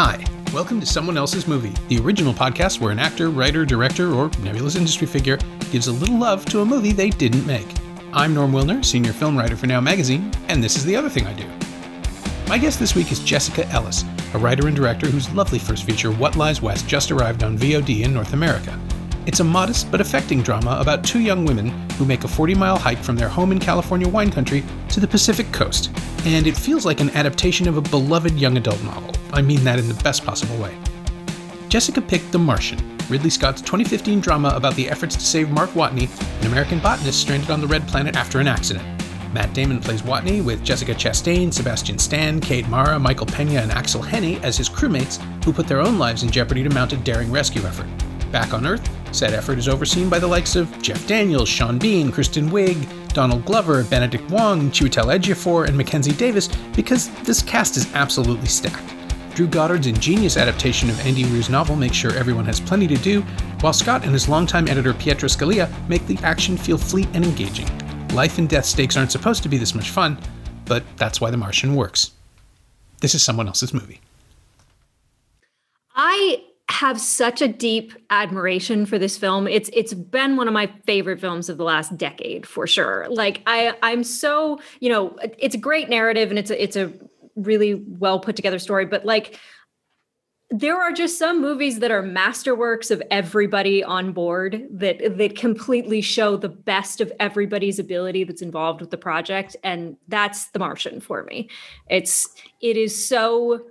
[0.00, 0.24] Hi.
[0.54, 4.76] Welcome to Someone Else's Movie, the original podcast where an actor, writer, director, or nebulous
[4.76, 5.38] industry figure
[5.72, 7.66] gives a little love to a movie they didn't make.
[8.12, 11.26] I'm Norm Wilner, senior film writer for Now Magazine, and this is the other thing
[11.26, 11.48] I do.
[12.48, 16.12] My guest this week is Jessica Ellis, a writer and director whose lovely first feature,
[16.12, 18.78] What Lies West, just arrived on VOD in North America.
[19.28, 21.68] It's a modest but affecting drama about two young women
[21.98, 25.06] who make a 40 mile hike from their home in California wine country to the
[25.06, 25.90] Pacific coast.
[26.24, 29.14] And it feels like an adaptation of a beloved young adult novel.
[29.34, 30.74] I mean that in the best possible way.
[31.68, 36.08] Jessica picked The Martian, Ridley Scott's 2015 drama about the efforts to save Mark Watney,
[36.40, 38.86] an American botanist stranded on the Red Planet after an accident.
[39.34, 44.06] Matt Damon plays Watney with Jessica Chastain, Sebastian Stan, Kate Mara, Michael Pena, and Aksel
[44.06, 47.30] Hennie as his crewmates who put their own lives in jeopardy to mount a daring
[47.30, 47.88] rescue effort.
[48.32, 52.12] Back on Earth, said effort is overseen by the likes of Jeff Daniels, Sean Bean,
[52.12, 57.92] Kristen Wiig, Donald Glover, Benedict Wong, Chiwetel Ejiofor, and Mackenzie Davis because this cast is
[57.94, 58.94] absolutely stacked.
[59.34, 63.22] Drew Goddard's ingenious adaptation of Andy Weir's novel makes sure everyone has plenty to do,
[63.60, 67.68] while Scott and his longtime editor Pietro Scalia make the action feel fleet and engaging.
[68.08, 70.18] Life and death stakes aren't supposed to be this much fun,
[70.64, 72.12] but that's why The Martian works.
[73.00, 74.00] This is someone else's movie.
[75.94, 79.48] I have such a deep admiration for this film.
[79.48, 83.06] It's it's been one of my favorite films of the last decade for sure.
[83.08, 86.92] Like I I'm so, you know, it's a great narrative and it's a it's a
[87.36, 89.38] really well put together story, but like
[90.50, 96.02] there are just some movies that are masterworks of everybody on board that that completely
[96.02, 101.00] show the best of everybody's ability that's involved with the project and that's The Martian
[101.00, 101.48] for me.
[101.88, 102.28] It's
[102.60, 103.66] it is so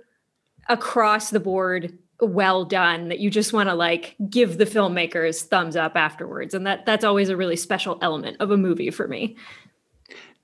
[0.68, 5.76] across the board well done that you just want to like give the filmmakers thumbs
[5.76, 6.54] up afterwards.
[6.54, 9.36] And that that's always a really special element of a movie for me.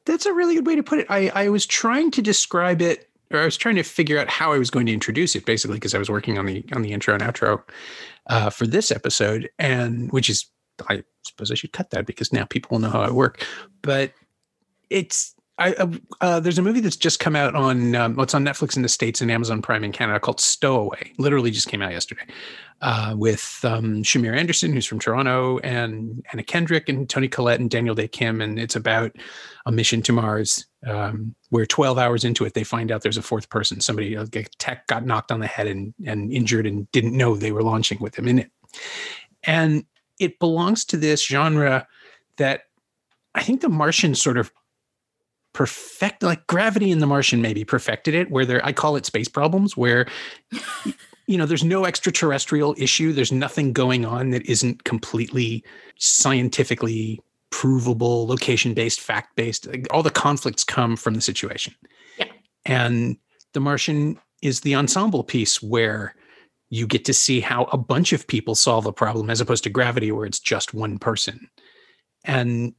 [0.04, 1.06] That's a really good way to put it.
[1.08, 4.52] I i was trying to describe it or i was trying to figure out how
[4.52, 6.92] i was going to introduce it basically because i was working on the on the
[6.92, 7.62] intro and outro
[8.26, 10.46] uh, for this episode and which is
[10.88, 13.44] i suppose i should cut that because now people will know how i work.
[13.82, 14.12] But
[14.90, 15.88] it's I, uh,
[16.20, 18.88] uh, there's a movie that's just come out on um, what's on Netflix in the
[18.88, 21.12] states and Amazon Prime in Canada called Stowaway.
[21.16, 22.26] Literally just came out yesterday,
[22.80, 27.70] uh, with um, Shamier Anderson, who's from Toronto, and Anna Kendrick and Toni Collette and
[27.70, 29.12] Daniel Dae Kim, and it's about
[29.66, 33.22] a mission to Mars um, where 12 hours into it they find out there's a
[33.22, 33.80] fourth person.
[33.80, 34.26] Somebody a
[34.58, 37.98] tech got knocked on the head and and injured and didn't know they were launching
[38.00, 38.50] with him in it,
[39.44, 39.84] and
[40.18, 41.86] it belongs to this genre
[42.38, 42.62] that
[43.36, 44.52] I think The Martian sort of
[45.54, 49.28] perfect like gravity in the martian maybe perfected it where there i call it space
[49.28, 50.06] problems where
[51.26, 53.12] you know there's no extraterrestrial issue.
[53.12, 55.64] There's nothing going on that isn't completely
[55.98, 57.20] scientifically
[57.50, 61.74] provable location based fact based all the conflicts come from the situation.
[62.18, 62.26] Yeah.
[62.64, 63.16] and
[63.52, 66.14] the martian is the ensemble piece where
[66.70, 69.70] you get to see how a bunch of people solve a problem as opposed to
[69.70, 71.48] gravity where it's just one person.
[72.24, 72.74] And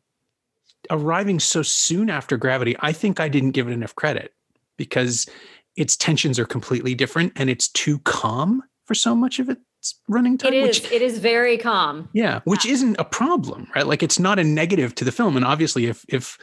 [0.90, 4.34] arriving so soon after Gravity, I think I didn't give it enough credit
[4.78, 5.28] because
[5.76, 9.62] its tensions are completely different and it's too calm for so much of its
[10.08, 10.54] running time.
[10.54, 10.82] It is.
[10.82, 12.10] Which, it is very calm.
[12.14, 12.74] Yeah, which yeah.
[12.74, 13.88] isn't a problem, right?
[13.88, 15.36] Like it's not a negative to the film.
[15.36, 16.38] And obviously, if if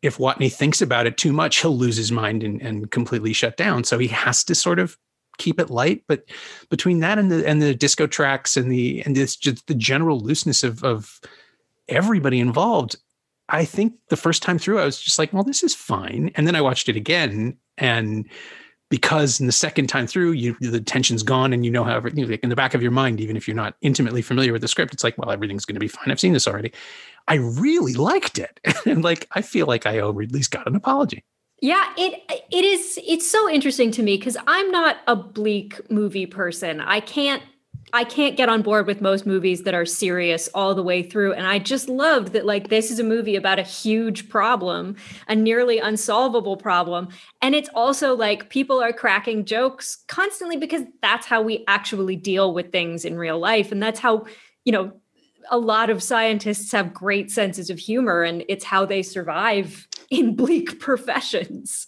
[0.00, 3.56] if Watney thinks about it too much, he'll lose his mind and, and completely shut
[3.56, 3.84] down.
[3.84, 4.96] So he has to sort of
[5.38, 6.02] keep it light.
[6.08, 6.24] But
[6.70, 10.20] between that and the and the disco tracks and the and this just the general
[10.20, 11.20] looseness of of
[11.88, 12.96] everybody involved,
[13.52, 16.30] I think the first time through, I was just like, well, this is fine.
[16.34, 17.56] And then I watched it again.
[17.76, 18.28] And
[18.88, 22.28] because in the second time through, you the tension's gone and you know how everything
[22.28, 24.68] like in the back of your mind, even if you're not intimately familiar with the
[24.68, 26.10] script, it's like, well, everything's going to be fine.
[26.10, 26.72] I've seen this already.
[27.28, 28.58] I really liked it.
[28.86, 31.22] and like, I feel like I owe Ridley Scott an apology.
[31.60, 32.20] Yeah, it
[32.50, 36.80] it is it's so interesting to me because I'm not a bleak movie person.
[36.80, 37.42] I can't
[37.94, 41.34] I can't get on board with most movies that are serious all the way through.
[41.34, 44.96] And I just loved that, like, this is a movie about a huge problem,
[45.28, 47.08] a nearly unsolvable problem.
[47.42, 52.54] And it's also like people are cracking jokes constantly because that's how we actually deal
[52.54, 53.72] with things in real life.
[53.72, 54.24] And that's how,
[54.64, 54.92] you know,
[55.50, 60.34] a lot of scientists have great senses of humor and it's how they survive in
[60.34, 61.86] bleak professions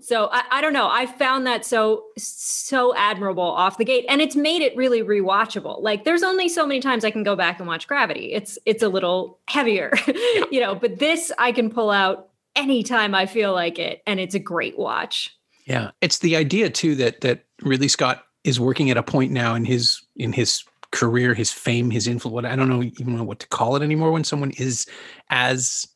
[0.00, 0.88] so I, I, don't know.
[0.88, 5.82] I found that so so admirable off the gate, and it's made it really rewatchable.
[5.82, 8.32] Like there's only so many times I can go back and watch Gravity.
[8.32, 9.92] It's it's a little heavier,
[10.50, 10.74] you know.
[10.74, 14.78] But this I can pull out anytime I feel like it, and it's a great
[14.78, 15.36] watch.
[15.66, 19.54] Yeah, it's the idea too that that Ridley Scott is working at a point now
[19.54, 22.46] in his in his career, his fame, his influence.
[22.46, 24.86] I don't know even know what to call it anymore when someone is
[25.30, 25.86] as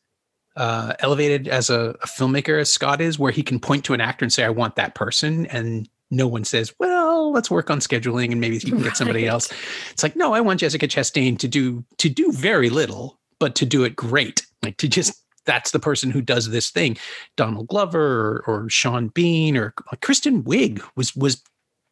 [0.55, 4.01] uh, elevated as a, a, filmmaker as Scott is, where he can point to an
[4.01, 7.01] actor and say, "I want that person," and no one says, "Well,
[7.31, 9.51] let's work on scheduling and maybe you can get somebody else.
[9.91, 13.65] It's like, no, I want Jessica Chastain to do to do very little, but to
[13.65, 14.45] do it great.
[14.63, 16.97] Like to just that's the person who does this thing.
[17.35, 21.41] Donald Glover or, or Sean Bean or like Kristen Wiig was was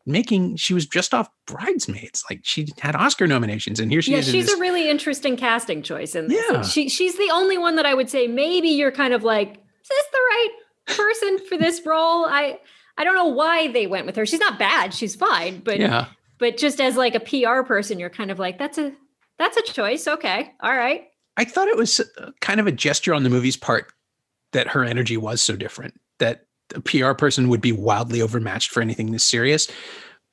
[0.05, 4.19] making she was just off bridesmaids like she had oscar nominations and here she yeah,
[4.19, 6.61] is she's this, a really interesting casting choice and yeah.
[6.61, 9.89] she she's the only one that i would say maybe you're kind of like is
[9.89, 10.49] this the right
[10.87, 12.25] person for this role?
[12.25, 12.59] I
[12.97, 14.25] i don't know why they went with her.
[14.25, 16.07] She's not bad she's fine but yeah.
[16.37, 18.93] but just as like a pr person you're kind of like that's a
[19.37, 21.05] that's a choice okay all right.
[21.37, 23.93] I thought it was uh, kind of a gesture on the movie's part
[24.51, 26.45] that her energy was so different that
[26.75, 29.67] a PR person would be wildly overmatched for anything this serious.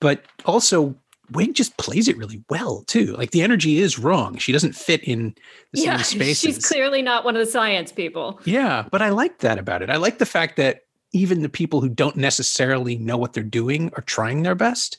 [0.00, 0.94] But also,
[1.32, 3.14] Wiig just plays it really well too.
[3.16, 4.36] Like the energy is wrong.
[4.36, 5.34] She doesn't fit in
[5.72, 6.40] the yeah, same spaces.
[6.40, 8.40] She's clearly not one of the science people.
[8.44, 9.90] Yeah, but I like that about it.
[9.90, 13.90] I like the fact that even the people who don't necessarily know what they're doing
[13.96, 14.98] are trying their best.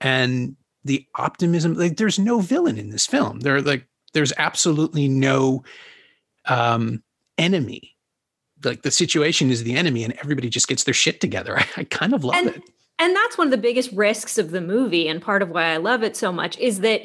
[0.00, 3.40] And the optimism, like there's no villain in this film.
[3.40, 5.64] There like there's absolutely no
[6.46, 7.02] um
[7.38, 7.93] enemy
[8.64, 11.58] like the situation is the enemy and everybody just gets their shit together.
[11.58, 12.62] I, I kind of love and, it.
[12.98, 15.78] And that's one of the biggest risks of the movie and part of why I
[15.78, 17.02] love it so much is that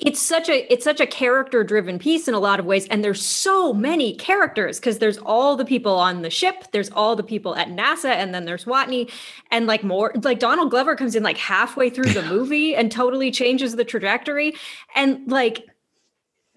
[0.00, 3.04] it's such a it's such a character driven piece in a lot of ways and
[3.04, 7.22] there's so many characters because there's all the people on the ship there's all the
[7.22, 9.10] people at nasa and then there's watney
[9.50, 13.30] and like more like donald glover comes in like halfway through the movie and totally
[13.30, 14.54] changes the trajectory
[14.96, 15.64] and like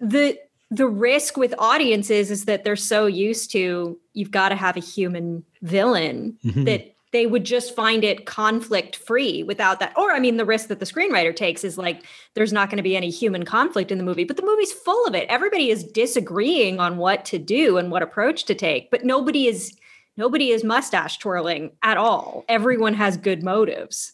[0.00, 0.36] the
[0.70, 4.80] the risk with audiences is that they're so used to you've got to have a
[4.80, 6.64] human villain mm-hmm.
[6.64, 10.68] that they would just find it conflict free without that or i mean the risk
[10.68, 12.02] that the screenwriter takes is like
[12.34, 15.06] there's not going to be any human conflict in the movie but the movie's full
[15.06, 15.26] of it.
[15.28, 19.76] Everybody is disagreeing on what to do and what approach to take but nobody is
[20.16, 22.44] nobody is mustache twirling at all.
[22.48, 24.12] Everyone has good motives.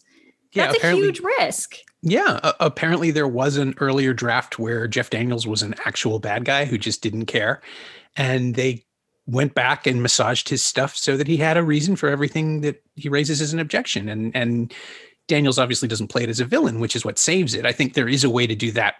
[0.52, 5.10] Yeah, that's a huge risk yeah, uh, apparently there was an earlier draft where Jeff
[5.10, 7.62] Daniels was an actual bad guy who just didn't care.
[8.16, 8.84] And they
[9.26, 12.82] went back and massaged his stuff so that he had a reason for everything that
[12.96, 14.08] he raises as an objection.
[14.08, 14.74] And and
[15.28, 17.64] Daniels obviously doesn't play it as a villain, which is what saves it.
[17.64, 18.96] I think there is a way to do that.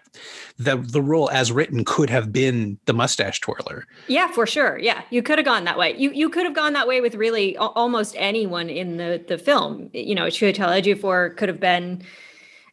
[0.57, 3.85] The the role as written could have been the mustache twirler.
[4.07, 4.79] Yeah, for sure.
[4.79, 5.93] Yeah, you could have gone that way.
[5.97, 9.89] You you could have gone that way with really almost anyone in the the film.
[9.93, 12.01] You know, Chiwetel Ejiofor could have been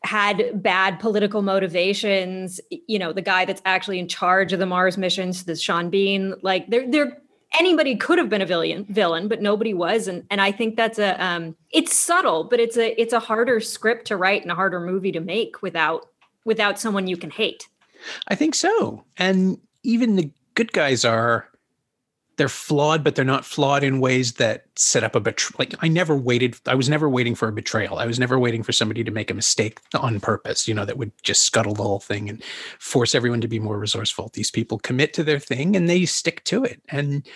[0.02, 2.60] had bad political motivations.
[2.70, 6.34] You know, the guy that's actually in charge of the Mars missions, the Sean Bean,
[6.42, 7.18] like there, there,
[7.58, 10.08] anybody could have been a villain, villain, but nobody was.
[10.08, 13.60] And and I think that's a, um, it's subtle, but it's a, it's a harder
[13.60, 16.06] script to write and a harder movie to make without,
[16.44, 17.68] without someone you can hate.
[18.28, 19.04] I think so.
[19.18, 21.48] And even the good guys are
[22.40, 25.56] they're flawed, but they're not flawed in ways that set up a betrayal.
[25.58, 26.56] Like I never waited.
[26.66, 27.98] I was never waiting for a betrayal.
[27.98, 30.66] I was never waiting for somebody to make a mistake on purpose.
[30.66, 32.42] You know, that would just scuttle the whole thing and
[32.78, 34.30] force everyone to be more resourceful.
[34.32, 36.80] These people commit to their thing and they stick to it.
[36.88, 37.28] And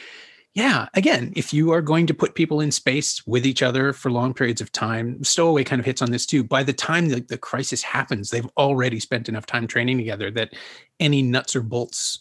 [0.55, 4.11] yeah, again, if you are going to put people in space with each other for
[4.11, 6.43] long periods of time, Stowaway kind of hits on this too.
[6.43, 10.55] By the time the, the crisis happens, they've already spent enough time training together that
[10.99, 12.21] any nuts or bolts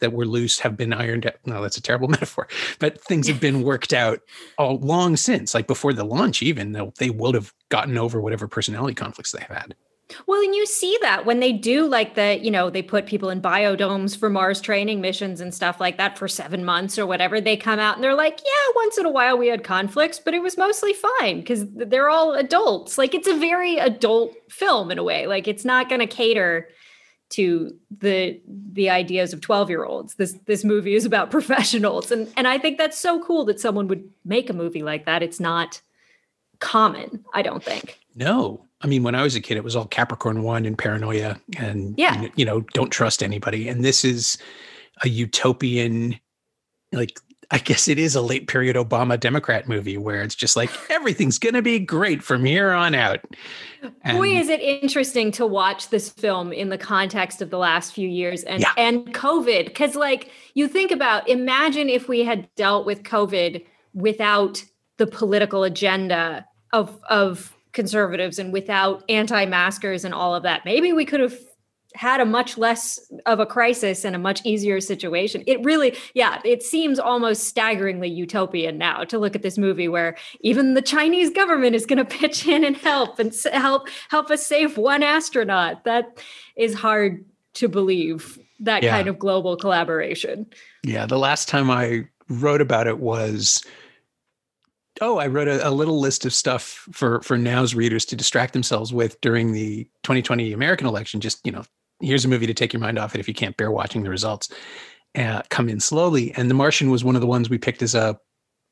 [0.00, 1.34] that were loose have been ironed out.
[1.46, 4.20] No, that's a terrible metaphor, but things have been worked out
[4.56, 8.48] all long since, like before the launch, even though they would have gotten over whatever
[8.48, 9.74] personality conflicts they have had.
[10.26, 13.28] Well, and you see that when they do like the, you know, they put people
[13.28, 17.40] in biodomes for Mars training missions and stuff like that for seven months or whatever.
[17.40, 20.34] They come out and they're like, yeah, once in a while we had conflicts, but
[20.34, 22.96] it was mostly fine because they're all adults.
[22.96, 25.26] Like it's a very adult film in a way.
[25.26, 26.68] Like it's not going to cater
[27.30, 32.10] to the the ideas of 12 year olds this this movie is about professionals.
[32.10, 35.22] And and i think that's so cool that someone would make a movie like that.
[35.22, 35.80] It's not
[36.60, 37.98] common i don't think.
[38.14, 38.64] No.
[38.80, 41.94] I mean when i was a kid it was all capricorn one and paranoia and
[41.96, 42.26] yeah.
[42.36, 43.68] you know don't trust anybody.
[43.68, 44.38] And this is
[45.02, 46.18] a utopian
[46.92, 50.70] like I guess it is a late period Obama Democrat movie where it's just like
[50.90, 53.20] everything's going to be great from here on out.
[54.02, 57.94] And Boy, is it interesting to watch this film in the context of the last
[57.94, 58.72] few years and yeah.
[58.76, 63.64] and COVID because like you think about imagine if we had dealt with COVID
[63.94, 64.62] without
[64.98, 70.64] the political agenda of of conservatives and without anti-maskers and all of that.
[70.64, 71.38] Maybe we could have
[71.98, 75.42] had a much less of a crisis and a much easier situation.
[75.48, 80.16] It really, yeah, it seems almost staggeringly utopian now to look at this movie where
[80.40, 84.46] even the Chinese government is going to pitch in and help and help help us
[84.46, 85.82] save one astronaut.
[85.82, 86.22] That
[86.56, 87.24] is hard
[87.54, 88.92] to believe that yeah.
[88.92, 90.46] kind of global collaboration.
[90.84, 93.64] Yeah, the last time I wrote about it was
[95.00, 98.52] oh, I wrote a, a, little list of stuff for for now's readers to distract
[98.52, 101.20] themselves with during the 2020 American election.
[101.20, 101.64] Just you know,
[102.00, 104.10] here's a movie to take your mind off it if you can't bear watching the
[104.10, 104.50] results.
[105.16, 107.94] Uh, come in slowly, and The Martian was one of the ones we picked as
[107.94, 108.18] a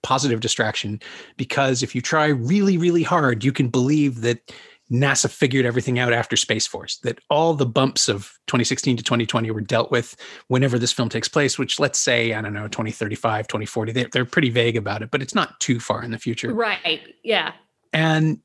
[0.02, 1.00] positive distraction
[1.37, 4.52] because if you try really, really hard, you can believe that
[4.90, 9.50] NASA figured everything out after Space Force, that all the bumps of 2016 to 2020
[9.50, 10.14] were dealt with
[10.47, 13.92] whenever this film takes place, which let's say, I don't know, 2035, 2040.
[13.92, 16.54] They're, they're pretty vague about it, but it's not too far in the future.
[16.54, 17.00] Right.
[17.25, 17.52] Yeah.
[17.92, 18.38] And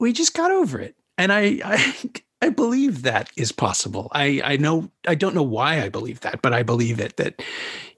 [0.00, 0.96] we just got over it.
[1.16, 1.94] And I, I,
[2.40, 4.08] I believe that is possible.
[4.12, 7.42] I, I know, I don't know why I believe that, but I believe it that,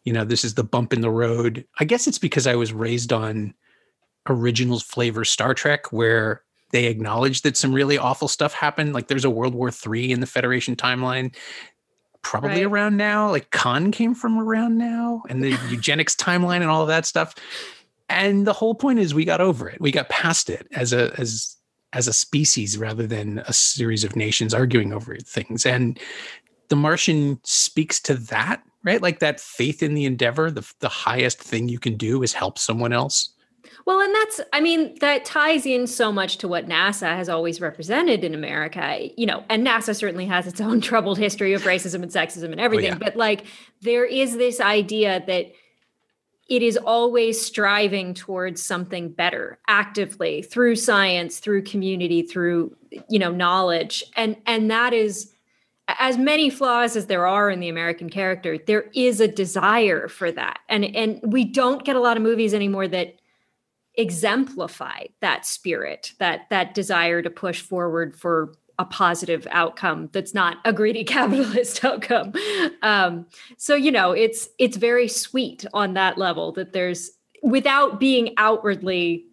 [0.05, 1.67] you know, this is the bump in the road.
[1.79, 3.55] I guess it's because I was raised on
[4.29, 8.95] original flavor Star Trek where they acknowledge that some really awful stuff happened.
[8.95, 11.35] Like there's a World War III in the Federation timeline,
[12.23, 12.65] probably right.
[12.65, 13.31] around now.
[13.31, 17.35] Like Khan came from around now, and the eugenics timeline and all of that stuff.
[18.09, 19.81] And the whole point is we got over it.
[19.81, 21.57] We got past it as a as
[21.93, 25.67] as a species rather than a series of nations arguing over things.
[25.67, 25.99] And
[26.69, 29.03] the Martian speaks to that, right?
[29.03, 32.59] Like that faith in the endeavor, the, the highest thing you can do is help
[32.59, 33.35] someone else.
[33.87, 37.61] Well, and that's, I mean, that ties in so much to what NASA has always
[37.61, 42.03] represented in America, you know, and NASA certainly has its own troubled history of racism
[42.03, 42.93] and sexism and oh, everything.
[42.93, 43.05] Oh, yeah.
[43.05, 43.45] But like,
[43.81, 45.53] there is this idea that
[46.51, 52.77] it is always striving towards something better actively through science through community through
[53.09, 54.05] you know knowledge.
[54.17, 55.33] And and that is
[55.99, 60.31] as many flaws as there are in the american character there is a desire for
[60.33, 60.59] that.
[60.69, 63.15] And and we don't get a lot of movies anymore that
[63.95, 70.57] exemplify that spirit that that desire to push forward for a positive outcome that's not
[70.65, 72.33] a greedy capitalist outcome.
[72.83, 73.27] Um,
[73.59, 77.11] so you know it's it's very sweet on that level that there's
[77.43, 79.27] without being outwardly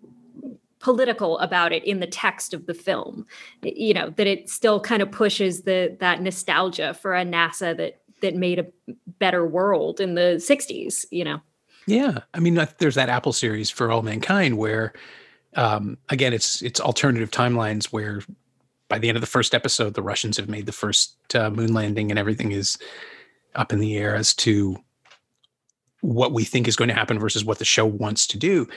[0.79, 3.25] political about it in the text of the film
[3.63, 7.99] you know that it still kind of pushes the that nostalgia for a nasa that
[8.21, 11.41] that made a better world in the 60s you know?
[11.87, 14.91] Yeah, I mean, there's that Apple series for all mankind where,
[15.55, 18.21] um, again, it's it's alternative timelines where
[18.89, 21.73] by the end of the first episode, the Russians have made the first uh, moon
[21.73, 22.77] landing and everything is
[23.55, 24.77] up in the air as to
[26.01, 28.67] what we think is going to happen versus what the show wants to do.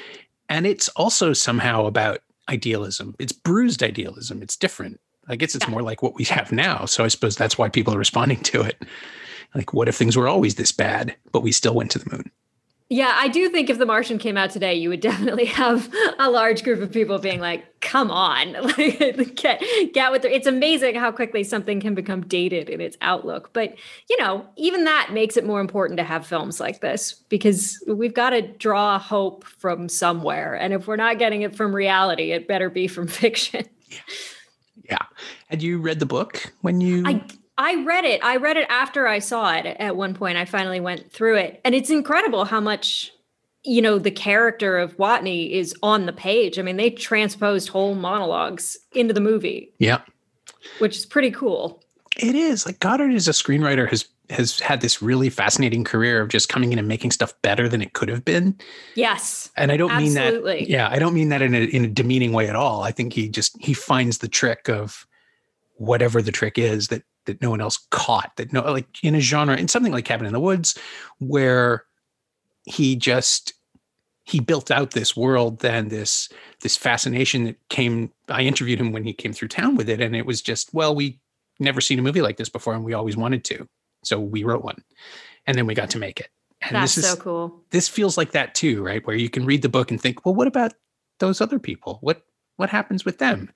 [0.49, 3.15] And it's also somehow about idealism.
[3.19, 4.43] It's bruised idealism.
[4.43, 5.01] It's different.
[5.29, 6.87] I guess it's more like what we have now.
[6.87, 8.83] So I suppose that's why people are responding to it.
[9.55, 12.31] Like, what if things were always this bad, but we still went to the moon?
[12.93, 16.29] Yeah, I do think if The Martian came out today, you would definitely have a
[16.29, 18.53] large group of people being like, "Come on,
[19.37, 19.63] get
[19.95, 23.51] get with it." It's amazing how quickly something can become dated in its outlook.
[23.53, 23.77] But
[24.09, 28.13] you know, even that makes it more important to have films like this because we've
[28.15, 32.49] got to draw hope from somewhere, and if we're not getting it from reality, it
[32.49, 33.65] better be from fiction.
[33.89, 33.99] Yeah.
[34.85, 35.07] Yeah.
[35.49, 37.05] Had you read the book when you?
[37.07, 37.23] I
[37.61, 38.25] I read it.
[38.25, 40.39] I read it after I saw it at one point.
[40.39, 41.61] I finally went through it.
[41.63, 43.13] And it's incredible how much,
[43.65, 46.59] you know, the character of Watney is on the page.
[46.59, 49.75] I mean, they transposed whole monologues into the movie.
[49.79, 50.01] Yeah.
[50.79, 51.85] Which is pretty cool.
[52.17, 52.65] It is.
[52.65, 56.73] Like Goddard as a screenwriter has has had this really fascinating career of just coming
[56.73, 58.57] in and making stuff better than it could have been.
[58.95, 59.51] Yes.
[59.57, 60.55] And I don't absolutely.
[60.55, 62.83] mean that yeah, I don't mean that in a in a demeaning way at all.
[62.83, 65.07] I think he just he finds the trick of
[65.75, 69.21] whatever the trick is that that no one else caught that no like in a
[69.21, 70.79] genre in something like cabin in the woods
[71.19, 71.85] where
[72.65, 73.53] he just
[74.25, 76.29] he built out this world then this
[76.63, 80.15] this fascination that came i interviewed him when he came through town with it and
[80.15, 81.19] it was just well we
[81.59, 83.69] never seen a movie like this before and we always wanted to
[84.03, 84.83] so we wrote one
[85.47, 86.29] and then we got to make it.
[86.63, 87.65] And that's this is, so cool.
[87.71, 90.35] this feels like that too right where you can read the book and think well
[90.35, 90.75] what about
[91.19, 91.99] those other people?
[92.03, 92.23] What
[92.57, 93.51] what happens with them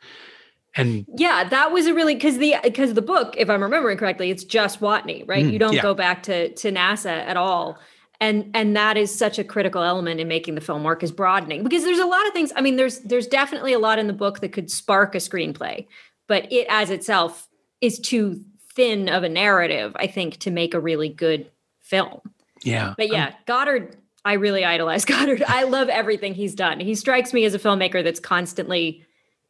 [0.77, 4.31] and yeah that was a really because the because the book if i'm remembering correctly
[4.31, 5.45] it's just watney right?
[5.45, 5.83] Mm, you don't yeah.
[5.83, 7.79] go back to to nasa at all.
[8.21, 11.65] And and that is such a critical element in making the film work is broadening.
[11.65, 14.13] Because there's a lot of things i mean there's there's definitely a lot in the
[14.13, 15.87] book that could spark a screenplay
[16.27, 17.49] but it as itself
[17.81, 18.43] is too
[18.75, 21.51] thin of a narrative i think to make a really good
[21.81, 22.21] film.
[22.63, 25.43] Yeah but yeah um, goddard i really idolize goddard.
[25.47, 26.81] I love everything he's done.
[26.81, 29.05] He strikes me as a filmmaker that's constantly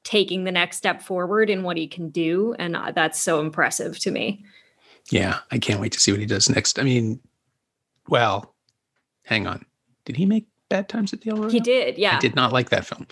[0.05, 2.55] taking the next step forward in what he can do.
[2.59, 4.45] And uh, that's so impressive to me.
[5.11, 6.79] Yeah, I can't wait to see what he does next.
[6.79, 7.21] I mean,
[8.09, 8.55] well,
[9.25, 9.65] hang on.
[10.05, 11.51] Did he make Bad Times at the El Royale?
[11.51, 12.17] He did, yeah.
[12.17, 13.07] I did not like that film.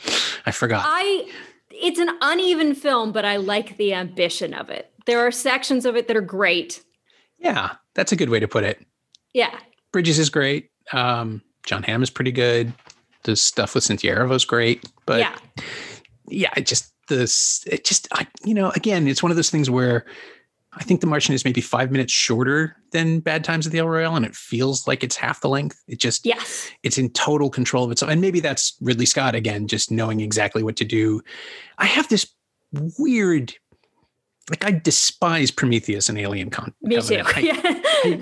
[0.47, 0.85] I forgot.
[0.87, 1.31] I
[1.71, 4.93] it's an uneven film, but I like the ambition of it.
[5.07, 6.83] There are sections of it that are great.
[7.39, 8.85] Yeah, that's a good way to put it.
[9.33, 9.59] Yeah.
[9.91, 10.71] Bridges is great.
[10.93, 12.73] Um, Jon Hamm is pretty good.
[13.25, 15.37] the stuff with Cynthia Erivo is great, but yeah,
[16.33, 19.69] yeah, it just this it just I, you know again it's one of those things
[19.69, 20.07] where
[20.75, 23.89] I think The Martian is maybe five minutes shorter than Bad Times at the El
[23.89, 25.83] Royale, and it feels like it's half the length.
[25.87, 29.69] It just yes, it's in total control of itself, and maybe that's Ridley Scott again,
[29.69, 31.21] just knowing exactly what to do.
[31.77, 32.27] I have this
[32.99, 33.53] weird,
[34.49, 36.73] like I despise Prometheus and Alien Con.
[36.81, 37.29] Me Covenant.
[37.29, 37.35] too.
[37.37, 37.41] I,
[38.05, 38.17] yeah.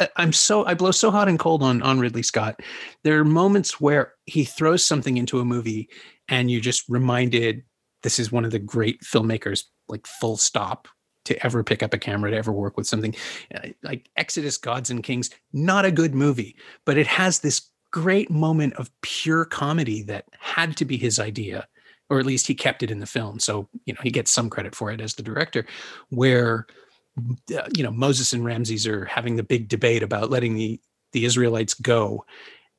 [0.00, 2.60] I, am so I blow so hot and cold on on Ridley Scott.
[3.02, 5.90] There are moments where he throws something into a movie,
[6.28, 7.62] and you're just reminded
[8.02, 10.88] this is one of the great filmmakers, like full stop,
[11.24, 13.14] to ever pick up a camera to ever work with something
[13.54, 15.30] uh, like Exodus, Gods and Kings.
[15.52, 20.76] Not a good movie, but it has this great moment of pure comedy that had
[20.76, 21.66] to be his idea
[22.10, 24.50] or at least he kept it in the film so you know he gets some
[24.50, 25.64] credit for it as the director
[26.08, 26.66] where
[27.56, 30.80] uh, you know Moses and Ramses are having the big debate about letting the
[31.12, 32.24] the Israelites go,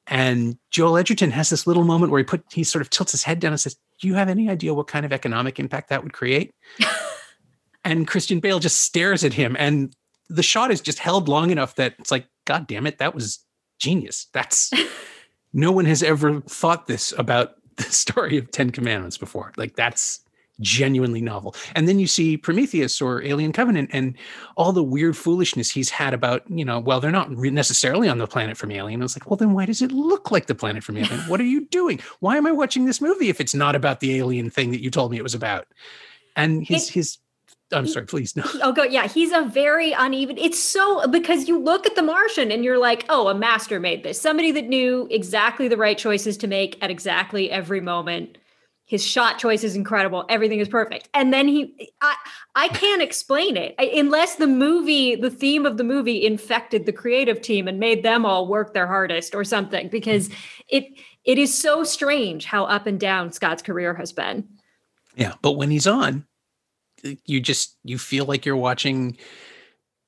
[0.07, 3.23] and Joel Edgerton has this little moment where he put he sort of tilts his
[3.23, 6.03] head down and says, "Do you have any idea what kind of economic impact that
[6.03, 6.53] would create?"
[7.83, 9.95] and Christian Bale just stares at him, and
[10.29, 13.39] the shot is just held long enough that it's like, God damn it, that was
[13.79, 14.27] genius.
[14.33, 14.71] That's
[15.53, 19.53] no one has ever thought this about the story of Ten Commandments before.
[19.57, 20.21] Like that's
[20.59, 21.55] genuinely novel.
[21.75, 24.17] And then you see Prometheus or Alien Covenant and
[24.55, 28.27] all the weird foolishness he's had about, you know, well, they're not necessarily on the
[28.27, 29.01] planet from Alien.
[29.01, 31.19] I was like, well, then why does it look like the planet from Alien?
[31.21, 31.99] What are you doing?
[32.19, 34.89] Why am I watching this movie if it's not about the alien thing that you
[34.89, 35.67] told me it was about?
[36.35, 37.17] And his, his,
[37.71, 38.35] I'm sorry, please.
[38.35, 38.43] No.
[38.61, 38.83] Oh, go.
[38.83, 40.37] Yeah, he's a very uneven.
[40.37, 44.03] It's so because you look at The Martian and you're like, oh, a master made
[44.03, 44.19] this.
[44.19, 48.37] Somebody that knew exactly the right choices to make at exactly every moment
[48.85, 50.25] his shot choice is incredible.
[50.29, 51.09] Everything is perfect.
[51.13, 52.15] And then he i
[52.55, 53.75] i can't explain it.
[53.79, 58.03] I, unless the movie the theme of the movie infected the creative team and made
[58.03, 60.29] them all work their hardest or something because
[60.69, 60.85] it
[61.23, 64.47] it is so strange how up and down scott's career has been.
[65.15, 66.25] Yeah but when he's on
[67.25, 69.17] you just you feel like you're watching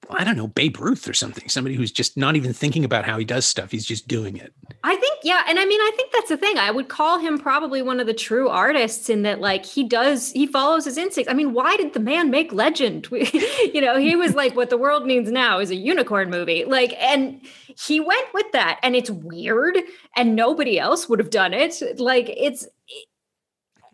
[0.09, 3.17] I don't know, Babe Ruth or something, somebody who's just not even thinking about how
[3.17, 3.71] he does stuff.
[3.71, 4.53] He's just doing it.
[4.83, 5.43] I think, yeah.
[5.49, 6.57] And I mean, I think that's the thing.
[6.57, 10.31] I would call him probably one of the true artists in that, like, he does,
[10.31, 11.29] he follows his instincts.
[11.29, 13.07] I mean, why did the man make Legend?
[13.11, 16.63] you know, he was like, what the world needs now is a unicorn movie.
[16.63, 17.41] Like, and
[17.77, 18.79] he went with that.
[18.83, 19.77] And it's weird.
[20.15, 21.81] And nobody else would have done it.
[21.99, 22.65] Like, it's,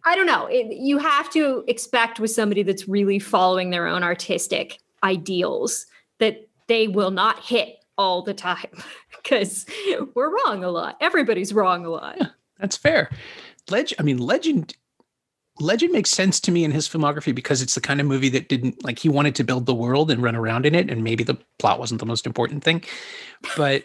[0.06, 0.46] I don't know.
[0.46, 5.88] It, you have to expect with somebody that's really following their own artistic ideals
[6.24, 8.82] that they will not hit all the time
[9.22, 9.66] because
[10.16, 10.96] we're wrong a lot.
[11.02, 12.16] Everybody's wrong a lot.
[12.18, 12.28] Yeah,
[12.60, 13.10] that's fair.
[13.70, 14.74] Legend, I mean, Legend
[15.60, 18.48] Legend makes sense to me in his filmography because it's the kind of movie that
[18.48, 21.26] didn't like he wanted to build the world and run around in it, and maybe
[21.26, 22.84] the plot wasn't the most important thing.
[23.58, 23.84] But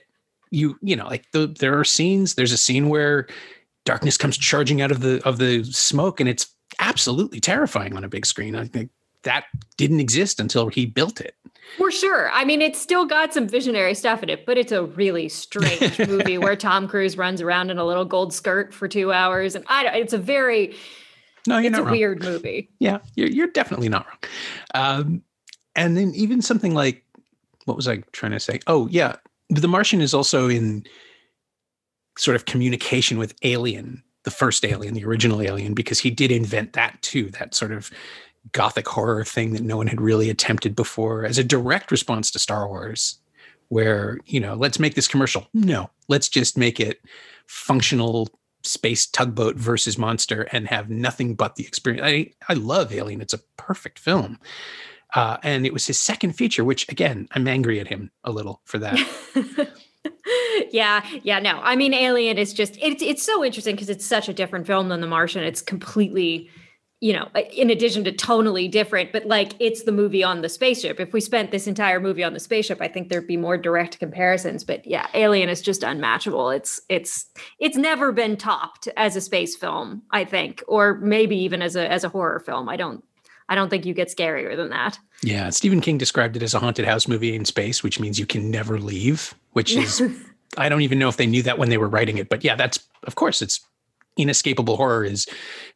[0.50, 2.36] you, you know, like the, there are scenes.
[2.36, 3.26] There's a scene where
[3.84, 6.46] darkness comes charging out of the of the smoke, and it's
[6.78, 8.54] absolutely terrifying on a big screen.
[8.54, 8.90] I think
[9.24, 9.44] that
[9.76, 11.34] didn't exist until he built it.
[11.76, 12.30] For sure.
[12.32, 15.98] I mean, it's still got some visionary stuff in it, but it's a really strange
[16.08, 19.64] movie where Tom Cruise runs around in a little gold skirt for two hours, and
[19.68, 19.94] I don't.
[19.94, 20.74] It's a very
[21.46, 21.92] no, you're it's not a wrong.
[21.92, 22.70] weird movie.
[22.78, 24.18] Yeah, you're you're definitely not wrong.
[24.74, 25.22] Um,
[25.76, 27.04] and then even something like
[27.64, 28.60] what was I trying to say?
[28.66, 29.16] Oh yeah,
[29.50, 30.84] The Martian is also in
[32.16, 36.72] sort of communication with Alien, the first Alien, the original Alien, because he did invent
[36.72, 37.30] that too.
[37.30, 37.90] That sort of
[38.52, 42.38] gothic horror thing that no one had really attempted before as a direct response to
[42.38, 43.18] Star Wars,
[43.68, 45.46] where, you know, let's make this commercial.
[45.52, 47.00] No, let's just make it
[47.46, 48.28] functional
[48.62, 52.04] space tugboat versus monster and have nothing but the experience.
[52.04, 53.20] I, I love Alien.
[53.20, 54.38] It's a perfect film.
[55.14, 58.60] Uh, and it was his second feature, which again, I'm angry at him a little
[58.64, 58.98] for that.
[60.70, 61.60] yeah, yeah, no.
[61.62, 64.90] I mean, Alien is just it's it's so interesting because it's such a different film
[64.90, 65.44] than The Martian.
[65.44, 66.50] It's completely
[67.00, 70.48] you know, uh, in addition to tonally different, but like it's the movie on the
[70.48, 70.98] spaceship.
[70.98, 73.98] If we spent this entire movie on the spaceship, I think there'd be more direct
[73.98, 74.64] comparisons.
[74.64, 76.50] But yeah, Alien is just unmatchable.
[76.50, 77.26] It's it's
[77.60, 81.90] it's never been topped as a space film, I think, or maybe even as a
[81.90, 82.68] as a horror film.
[82.68, 83.04] I don't
[83.48, 84.98] I don't think you get scarier than that.
[85.22, 88.26] Yeah, Stephen King described it as a haunted house movie in space, which means you
[88.26, 90.02] can never leave, which is
[90.56, 92.56] I don't even know if they knew that when they were writing it, but yeah,
[92.56, 93.60] that's of course it's
[94.18, 95.26] inescapable horror is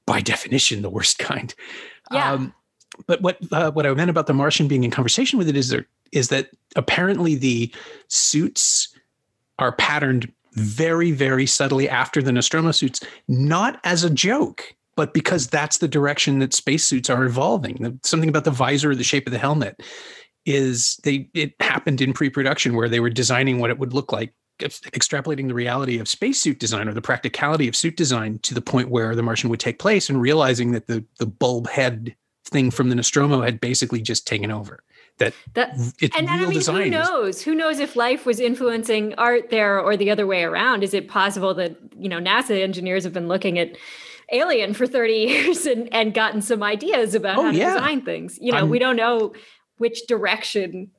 [0.07, 1.55] by definition the worst kind.
[2.11, 2.33] Yeah.
[2.33, 2.55] Um,
[3.07, 5.71] but what uh, what I meant about the Martian being in conversation with it is
[5.71, 7.75] there is that apparently the
[8.09, 8.95] suits
[9.59, 15.47] are patterned very very subtly after the Nostromo suits, not as a joke, but because
[15.47, 17.99] that's the direction that spacesuits are evolving.
[18.03, 19.83] Something about the visor, the shape of the helmet,
[20.45, 24.35] is they it happened in pre-production where they were designing what it would look like
[24.59, 28.91] extrapolating the reality of spacesuit design or the practicality of suit design to the point
[28.91, 32.89] where the Martian would take place and realizing that the the bulb head thing from
[32.89, 34.83] the Nostromo had basically just taken over.
[35.19, 37.37] That, that it's and, real I mean, design who knows?
[37.37, 40.83] Is, who knows if life was influencing art there or the other way around?
[40.83, 43.77] Is it possible that you know NASA engineers have been looking at
[44.33, 47.75] Alien for 30 years and, and gotten some ideas about oh, how to yeah.
[47.75, 48.39] design things?
[48.41, 49.35] You know, I'm, we don't know
[49.77, 50.91] which direction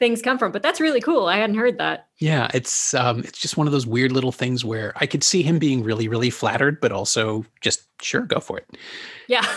[0.00, 1.26] things come from but that's really cool.
[1.26, 2.08] I hadn't heard that.
[2.18, 5.42] Yeah it's um it's just one of those weird little things where i could see
[5.42, 8.66] him being really really flattered but also just sure go for it.
[9.28, 9.46] Yeah.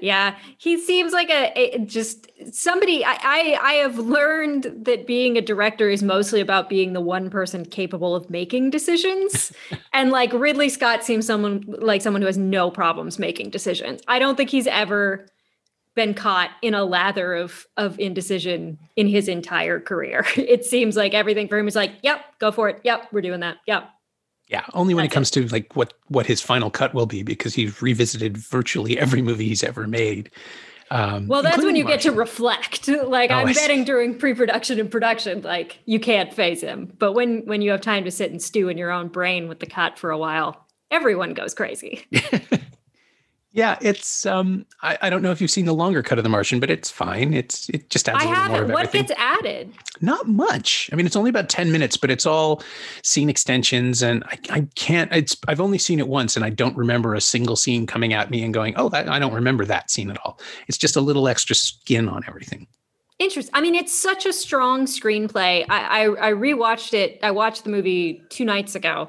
[0.00, 5.36] Yeah he seems like a, a just somebody I, I, I have learned that being
[5.36, 9.52] a director is mostly about being the one person capable of making decisions.
[9.92, 14.00] And like ridley scott seems someone like someone who has no problems making decisions.
[14.06, 15.26] I don't think he's ever
[16.00, 21.12] been caught in a lather of of indecision in his entire career it seems like
[21.12, 23.90] everything for him is like yep go for it yep we're doing that yep
[24.48, 25.48] yeah, only when That's it comes it.
[25.48, 29.46] to like what what his final cut will be because he's revisited virtually every movie
[29.46, 30.28] he's ever made.
[30.90, 31.98] Um, well, that's when you Martian.
[31.98, 32.88] get to reflect.
[32.88, 36.92] Like oh, I'm betting during pre-production and production, like you can't phase him.
[36.98, 39.60] But when when you have time to sit and stew in your own brain with
[39.60, 42.04] the cut for a while, everyone goes crazy.
[43.52, 46.30] Yeah, it's um I, I don't know if you've seen the longer cut of The
[46.30, 47.34] Martian, but it's fine.
[47.34, 48.72] It's it just adds I a little more of everything.
[48.72, 49.06] What everything.
[49.08, 49.72] gets added?
[50.00, 50.88] Not much.
[50.92, 52.62] I mean, it's only about 10 minutes, but it's all
[53.02, 56.76] scene extensions and I, I can't it's I've only seen it once and I don't
[56.76, 59.90] remember a single scene coming at me and going, "Oh, that I don't remember that
[59.90, 62.68] scene at all." It's just a little extra skin on everything.
[63.18, 63.52] Interesting.
[63.52, 65.66] I mean, it's such a strong screenplay.
[65.68, 67.18] I, I I rewatched it.
[67.22, 69.08] I watched the movie two nights ago.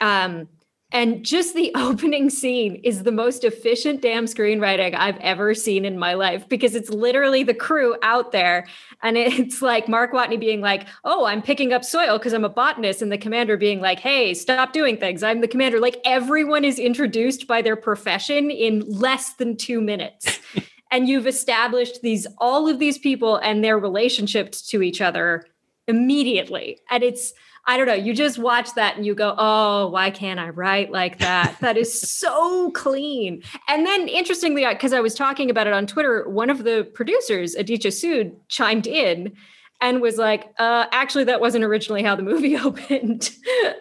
[0.00, 0.48] Um
[0.90, 5.98] and just the opening scene is the most efficient damn screenwriting I've ever seen in
[5.98, 8.66] my life because it's literally the crew out there.
[9.02, 12.48] And it's like Mark Watney being like, Oh, I'm picking up soil because I'm a
[12.48, 13.02] botanist.
[13.02, 15.22] And the commander being like, Hey, stop doing things.
[15.22, 15.80] I'm the commander.
[15.80, 20.40] Like everyone is introduced by their profession in less than two minutes.
[20.90, 25.44] and you've established these, all of these people and their relationships to each other
[25.86, 26.78] immediately.
[26.90, 27.34] And it's,
[27.68, 27.92] I don't know.
[27.92, 31.54] You just watch that and you go, oh, why can't I write like that?
[31.60, 33.42] that is so clean.
[33.68, 37.54] And then, interestingly, because I was talking about it on Twitter, one of the producers,
[37.54, 39.34] Aditya Sood, chimed in
[39.82, 43.30] and was like, uh, actually, that wasn't originally how the movie opened.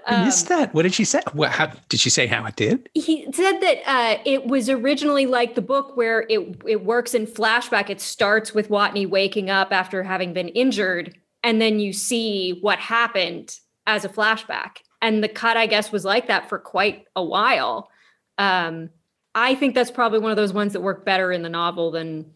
[0.06, 0.74] um, I missed that.
[0.74, 1.22] What did she say?
[1.32, 2.90] What, how, did she say how it did?
[2.94, 7.26] He said that uh, it was originally like the book where it, it works in
[7.26, 7.90] flashback.
[7.90, 12.80] It starts with Watney waking up after having been injured, and then you see what
[12.80, 14.82] happened as a flashback.
[15.02, 17.90] And the cut, I guess, was like that for quite a while.
[18.38, 18.90] Um,
[19.34, 22.32] I think that's probably one of those ones that work better in the novel than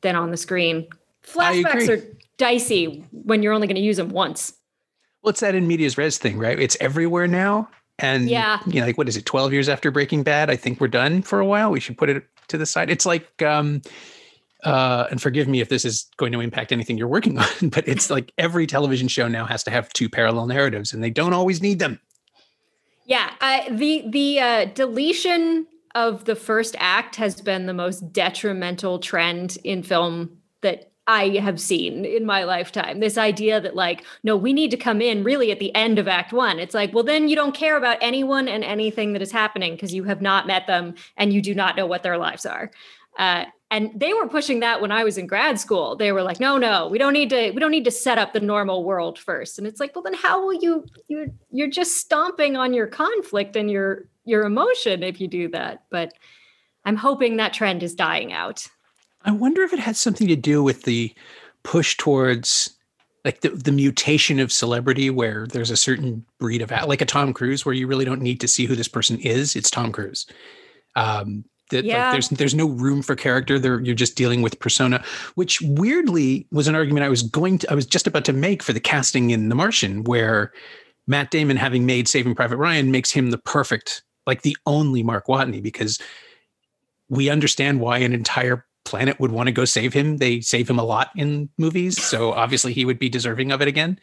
[0.00, 0.88] than on the screen.
[1.22, 4.54] Flashbacks are dicey when you're only going to use them once.
[5.22, 6.58] Well, it's that in medias res thing, right?
[6.58, 7.68] It's everywhere now.
[7.98, 10.50] And yeah, you know, like what is it, 12 years after Breaking Bad?
[10.50, 11.70] I think we're done for a while.
[11.70, 12.90] We should put it to the side.
[12.90, 13.82] It's like um
[14.62, 17.86] uh, and forgive me if this is going to impact anything you're working on, but
[17.86, 21.32] it's like every television show now has to have two parallel narratives, and they don't
[21.32, 22.00] always need them.
[23.06, 23.30] Yeah,
[23.70, 29.82] the the uh, deletion of the first act has been the most detrimental trend in
[29.82, 33.00] film that I have seen in my lifetime.
[33.00, 36.06] This idea that, like, no, we need to come in really at the end of
[36.06, 36.60] Act One.
[36.60, 39.92] It's like, well, then you don't care about anyone and anything that is happening because
[39.92, 42.70] you have not met them and you do not know what their lives are.
[43.18, 45.96] Uh, and they were pushing that when i was in grad school.
[45.96, 48.32] They were like no no we don't need to we don't need to set up
[48.32, 49.58] the normal world first.
[49.58, 53.56] And it's like well then how will you you're you're just stomping on your conflict
[53.56, 55.84] and your your emotion if you do that.
[55.90, 56.12] But
[56.84, 58.68] i'm hoping that trend is dying out.
[59.24, 61.12] I wonder if it has something to do with the
[61.62, 62.76] push towards
[63.24, 67.32] like the, the mutation of celebrity where there's a certain breed of like a tom
[67.32, 69.54] cruise where you really don't need to see who this person is.
[69.54, 70.26] It's tom cruise.
[70.96, 72.04] Um, that yeah.
[72.04, 73.58] like, there's there's no room for character.
[73.58, 75.02] There you're just dealing with persona
[75.34, 78.62] which weirdly was an argument i was going to i was just about to make
[78.62, 80.52] for the casting in the martian where
[81.06, 85.26] matt damon having made saving private ryan makes him the perfect like the only mark
[85.26, 85.98] watney because
[87.08, 90.16] we understand why an entire planet would want to go save him.
[90.16, 93.68] They save him a lot in movies so obviously he would be deserving of it
[93.68, 93.98] again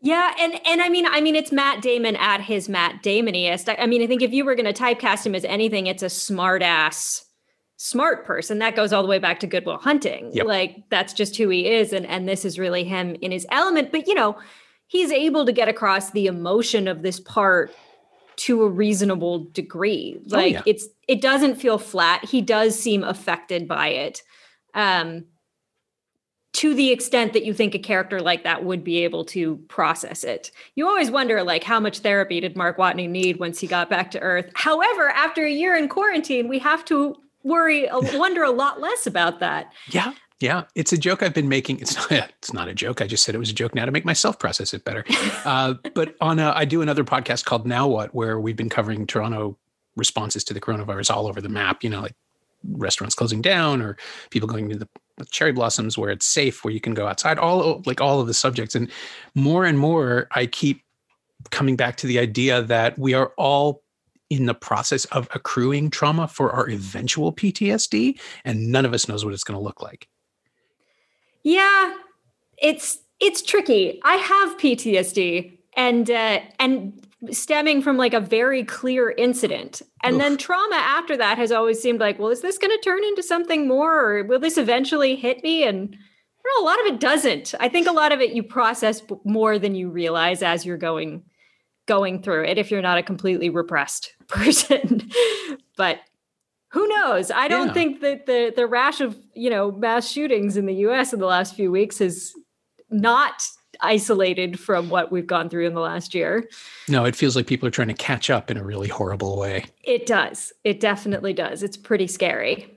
[0.00, 3.68] yeah, and and I mean, I mean, it's Matt Damon at his Matt Damoniest.
[3.68, 6.04] I, I mean, I think if you were going to typecast him as anything, it's
[6.04, 7.24] a smart ass,
[7.76, 8.60] smart person.
[8.60, 10.30] That goes all the way back to Good Will Hunting.
[10.32, 10.46] Yep.
[10.46, 13.90] Like that's just who he is, and and this is really him in his element.
[13.90, 14.38] But you know,
[14.86, 17.74] he's able to get across the emotion of this part
[18.36, 20.16] to a reasonable degree.
[20.16, 20.62] Oh, like oh, yeah.
[20.64, 22.24] it's it doesn't feel flat.
[22.24, 24.22] He does seem affected by it.
[24.74, 25.24] Um,
[26.54, 30.24] to the extent that you think a character like that would be able to process
[30.24, 30.50] it.
[30.74, 34.10] You always wonder like how much therapy did Mark Watney need once he got back
[34.12, 34.50] to Earth.
[34.54, 39.40] However, after a year in quarantine, we have to worry wonder a lot less about
[39.40, 39.72] that.
[39.90, 40.12] Yeah.
[40.40, 41.80] Yeah, it's a joke I've been making.
[41.80, 42.30] It's not.
[42.38, 43.02] It's not a joke.
[43.02, 45.04] I just said it was a joke now to make myself process it better.
[45.44, 49.04] Uh, but on a, I do another podcast called Now What, where we've been covering
[49.04, 49.58] Toronto
[49.96, 51.82] responses to the coronavirus all over the map.
[51.82, 52.14] You know, like
[52.64, 53.96] restaurants closing down or
[54.30, 54.88] people going to the
[55.26, 58.34] cherry blossoms where it's safe, where you can go outside, all like all of the
[58.34, 58.74] subjects.
[58.74, 58.90] And
[59.34, 60.82] more and more, I keep
[61.50, 63.82] coming back to the idea that we are all
[64.30, 69.24] in the process of accruing trauma for our eventual PTSD, and none of us knows
[69.24, 70.08] what it's going to look like.
[71.42, 71.94] Yeah,
[72.58, 74.00] it's it's tricky.
[74.04, 79.82] I have PTSD, and uh, and stemming from like a very clear incident.
[80.02, 80.22] And Oof.
[80.22, 83.22] then trauma after that has always seemed like, well, is this going to turn into
[83.22, 85.64] something more or will this eventually hit me?
[85.64, 85.96] And
[86.56, 87.54] know, a lot of it doesn't.
[87.60, 91.22] I think a lot of it you process more than you realize as you're going
[91.86, 95.08] going through it if you're not a completely repressed person.
[95.76, 96.00] but
[96.70, 97.30] who knows?
[97.30, 97.72] I don't yeah.
[97.72, 101.26] think that the the rash of, you know, mass shootings in the US in the
[101.26, 102.32] last few weeks has
[102.90, 103.42] not
[103.80, 106.48] isolated from what we've gone through in the last year.
[106.88, 109.66] No, it feels like people are trying to catch up in a really horrible way.
[109.84, 110.52] It does.
[110.64, 111.62] It definitely does.
[111.62, 112.74] It's pretty scary.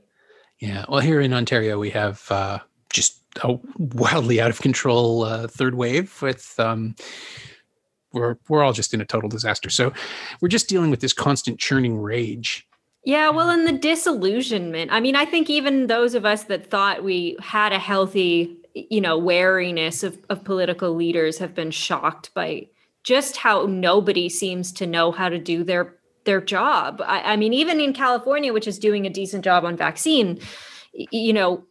[0.60, 0.86] Yeah.
[0.88, 2.60] Well, here in Ontario, we have uh,
[2.92, 6.54] just a wildly out of control uh, third wave with.
[6.60, 6.96] Um,
[8.14, 9.70] we're we're all just in a total disaster.
[9.70, 9.94] So
[10.42, 12.68] we're just dealing with this constant churning rage.
[13.04, 14.92] Yeah, well, and the disillusionment.
[14.92, 19.02] I mean, I think even those of us that thought we had a healthy you
[19.02, 22.68] know wariness of, of political leaders have been shocked by
[23.04, 27.02] just how nobody seems to know how to do their their job.
[27.04, 30.40] I, I, mean, even in California, which is doing a decent job on vaccine,
[30.94, 31.66] you know,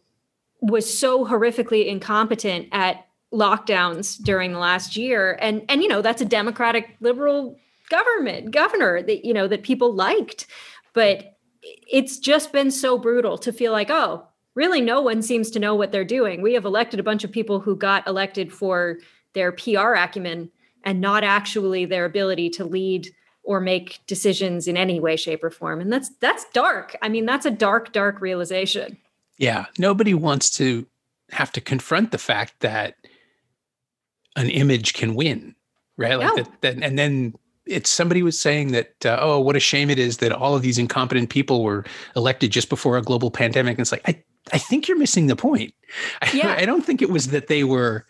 [0.61, 5.37] was so horrifically incompetent at lockdowns during the last year.
[5.41, 7.57] And and you know, that's a democratic liberal
[7.89, 10.47] government governor that you know that people liked.
[10.93, 15.59] But it's just been so brutal to feel like, oh, really no one seems to
[15.59, 16.41] know what they're doing.
[16.41, 18.97] We have elected a bunch of people who got elected for
[19.33, 20.51] their PR acumen
[20.83, 23.09] and not actually their ability to lead
[23.43, 25.81] or make decisions in any way shape or form.
[25.81, 26.95] And that's that's dark.
[27.01, 28.97] I mean that's a dark dark realization.
[29.37, 29.65] Yeah.
[29.79, 30.85] Nobody wants to
[31.31, 32.95] have to confront the fact that
[34.35, 35.55] an image can win
[36.01, 36.17] right?
[36.17, 36.43] Like no.
[36.43, 37.35] that, that, and then
[37.65, 40.61] it's somebody was saying that uh, oh what a shame it is that all of
[40.61, 41.85] these incompetent people were
[42.15, 43.77] elected just before a global pandemic.
[43.77, 44.21] And it's like i
[44.53, 45.73] I think you're missing the point.
[46.33, 46.55] Yeah.
[46.57, 48.05] I, don't think it was that they were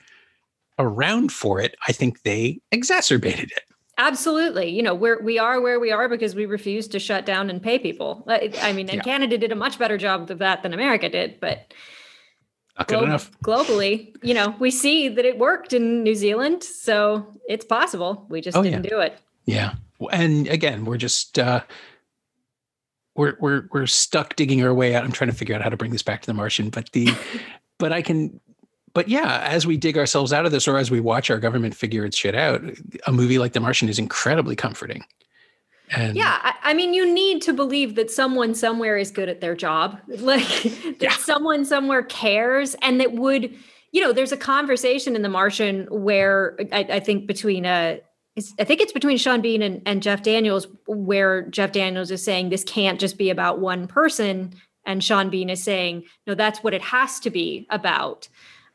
[0.77, 1.75] around for it.
[1.87, 3.63] I think they exacerbated it.
[3.97, 4.69] Absolutely.
[4.69, 7.61] You know, we're we are where we are because we refuse to shut down and
[7.61, 8.23] pay people.
[8.27, 9.01] I mean, and yeah.
[9.01, 11.73] Canada did a much better job of that than America did, but
[12.77, 13.31] not good glo- enough.
[13.43, 18.25] Globally, you know, we see that it worked in New Zealand, so it's possible.
[18.29, 18.89] We just oh, didn't yeah.
[18.89, 19.17] do it.
[19.45, 19.73] Yeah.
[20.11, 21.61] And again, we're just uh
[23.21, 25.03] we're we're we're stuck digging our way out.
[25.03, 27.13] I'm trying to figure out how to bring this back to the Martian, but the
[27.77, 28.39] but I can
[28.93, 31.75] but yeah, as we dig ourselves out of this or as we watch our government
[31.75, 32.61] figure its shit out,
[33.07, 35.05] a movie like The Martian is incredibly comforting.
[35.91, 39.39] And yeah, I, I, mean, you need to believe that someone somewhere is good at
[39.39, 41.15] their job, like that yeah.
[41.17, 43.53] someone somewhere cares, and that would,
[43.91, 47.97] you know, there's a conversation in The Martian where I, I think between uh,
[48.37, 52.23] uh, I think it's between Sean Bean and, and Jeff Daniels, where Jeff Daniels is
[52.23, 54.53] saying this can't just be about one person,
[54.85, 58.27] and Sean Bean is saying no, that's what it has to be about,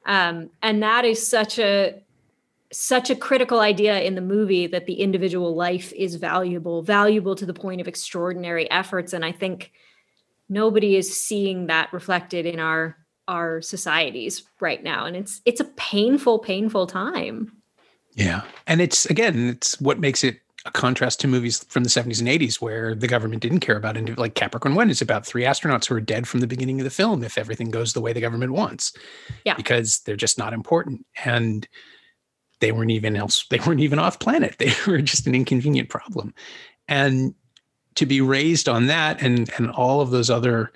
[0.04, 2.02] um, and that is such a
[2.72, 7.46] such a critical idea in the movie that the individual life is valuable, valuable to
[7.46, 9.72] the point of extraordinary efforts, and I think
[10.48, 12.96] nobody is seeing that reflected in our
[13.28, 17.55] our societies right now, and it's it's a painful, painful time.
[18.16, 18.42] Yeah.
[18.66, 22.28] And it's, again, it's what makes it a contrast to movies from the 70s and
[22.28, 24.18] 80s where the government didn't care about it.
[24.18, 26.90] Like Capricorn 1 is about three astronauts who are dead from the beginning of the
[26.90, 28.92] film if everything goes the way the government wants.
[29.44, 29.54] Yeah.
[29.54, 31.06] Because they're just not important.
[31.24, 31.68] And
[32.60, 34.56] they weren't even else, they weren't even off planet.
[34.58, 36.34] They were just an inconvenient problem.
[36.88, 37.34] And
[37.96, 40.72] to be raised on that and and all of those other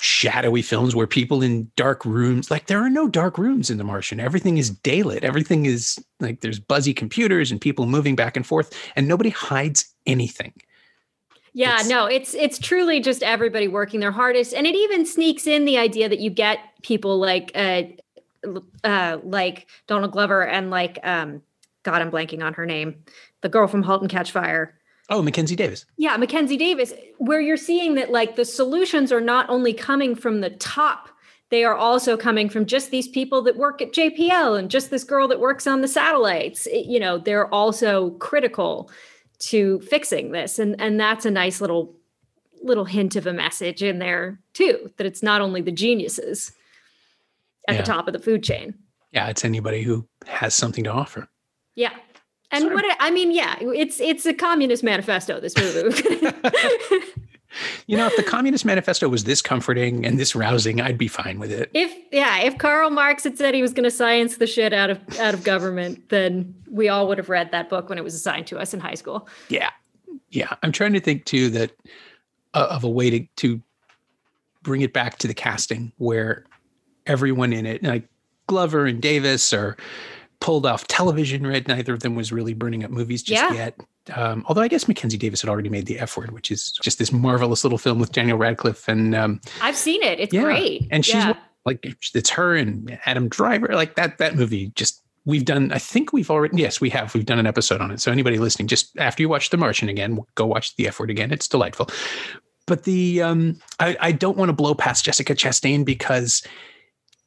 [0.00, 3.84] shadowy films where people in dark rooms like there are no dark rooms in the
[3.84, 4.20] martian.
[4.20, 5.22] Everything is daylit.
[5.22, 9.94] Everything is like there's buzzy computers and people moving back and forth and nobody hides
[10.04, 10.52] anything.
[11.54, 15.46] Yeah it's, no it's it's truly just everybody working their hardest and it even sneaks
[15.46, 17.84] in the idea that you get people like uh
[18.84, 21.40] uh like donald glover and like um
[21.82, 22.94] god i'm blanking on her name
[23.40, 24.75] the girl from halt and catch fire
[25.08, 25.86] Oh, Mackenzie Davis.
[25.96, 30.40] Yeah, Mackenzie Davis, where you're seeing that like the solutions are not only coming from
[30.40, 31.10] the top
[31.50, 35.04] they are also coming from just these people that work at JPL and just this
[35.04, 36.66] girl that works on the satellites.
[36.66, 38.90] It, you know, they're also critical
[39.38, 41.94] to fixing this, and and that's a nice little
[42.62, 44.90] little hint of a message in there too.
[44.96, 46.52] That it's not only the geniuses
[47.68, 47.80] at yeah.
[47.82, 48.74] the top of the food chain.
[49.12, 51.28] Yeah, it's anybody who has something to offer.
[51.76, 51.92] Yeah.
[52.56, 52.74] And Sorry.
[52.74, 55.40] what I mean, yeah, it's it's a communist manifesto.
[55.40, 56.02] This movie.
[57.86, 61.38] you know, if the Communist Manifesto was this comforting and this rousing, I'd be fine
[61.38, 61.70] with it.
[61.74, 64.88] If yeah, if Karl Marx had said he was going to science the shit out
[64.88, 68.14] of out of government, then we all would have read that book when it was
[68.14, 69.28] assigned to us in high school.
[69.48, 69.70] Yeah,
[70.30, 70.54] yeah.
[70.62, 71.72] I'm trying to think too that
[72.54, 73.60] uh, of a way to to
[74.62, 76.44] bring it back to the casting where
[77.06, 78.08] everyone in it, like
[78.46, 79.76] Glover and Davis, are
[80.46, 81.44] pulled off television.
[81.44, 83.52] Right, neither of them was really burning up movies just yeah.
[83.52, 83.80] yet.
[84.14, 87.00] Um, although I guess Mackenzie Davis had already made the F word, which is just
[87.00, 90.20] this marvelous little film with Daniel Radcliffe, and um, I've seen it.
[90.20, 90.42] It's yeah.
[90.42, 91.34] great, and she's yeah.
[91.64, 93.74] like it's her and Adam Driver.
[93.74, 95.72] Like that that movie just we've done.
[95.72, 98.00] I think we've already yes we have we've done an episode on it.
[98.00, 101.10] So anybody listening, just after you watch The Martian again, go watch the F word
[101.10, 101.32] again.
[101.32, 101.88] It's delightful.
[102.68, 106.46] But the um, I, I don't want to blow past Jessica Chastain because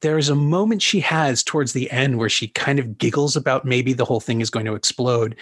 [0.01, 3.65] there is a moment she has towards the end where she kind of giggles about
[3.65, 5.35] maybe the whole thing is going to explode.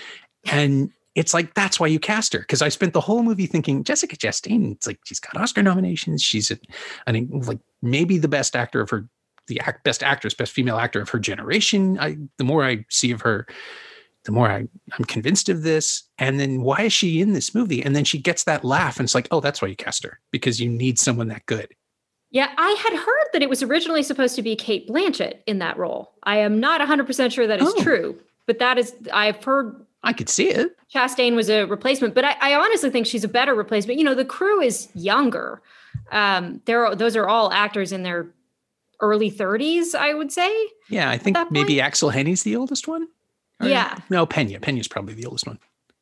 [0.46, 3.84] And it's like that's why you cast her because I spent the whole movie thinking
[3.84, 4.74] Jessica Chastain.
[4.74, 6.22] It's like she's got Oscar nominations.
[6.22, 6.58] She's a,
[7.08, 9.08] I think like maybe the best actor of her,
[9.48, 11.98] the act, best actress, best female actor of her generation.
[12.00, 13.48] I the more I see of her,
[14.26, 16.04] the more I, I'm convinced of this.
[16.20, 17.82] And then why is she in this movie?
[17.82, 20.20] And then she gets that laugh, and it's like, oh, that's why you cast her
[20.32, 21.74] because you need someone that good.
[22.29, 25.77] Yeah, I had heard that it was originally supposed to be Cate Blanchett in that
[25.77, 26.11] role.
[26.23, 27.83] I am not 100% sure that is oh.
[27.83, 29.85] true, but that is, I've heard.
[30.03, 30.75] I could see it.
[30.93, 33.97] Chastain was a replacement, but I, I honestly think she's a better replacement.
[33.97, 35.61] You know, the crew is younger.
[36.11, 38.27] Um, there, those are all actors in their
[38.99, 40.53] early 30s, I would say.
[40.89, 43.07] Yeah, I think maybe Aksel Hennie's the oldest one.
[43.59, 43.97] Or, yeah.
[44.09, 44.59] No, Pena.
[44.59, 45.59] Pena's probably the oldest one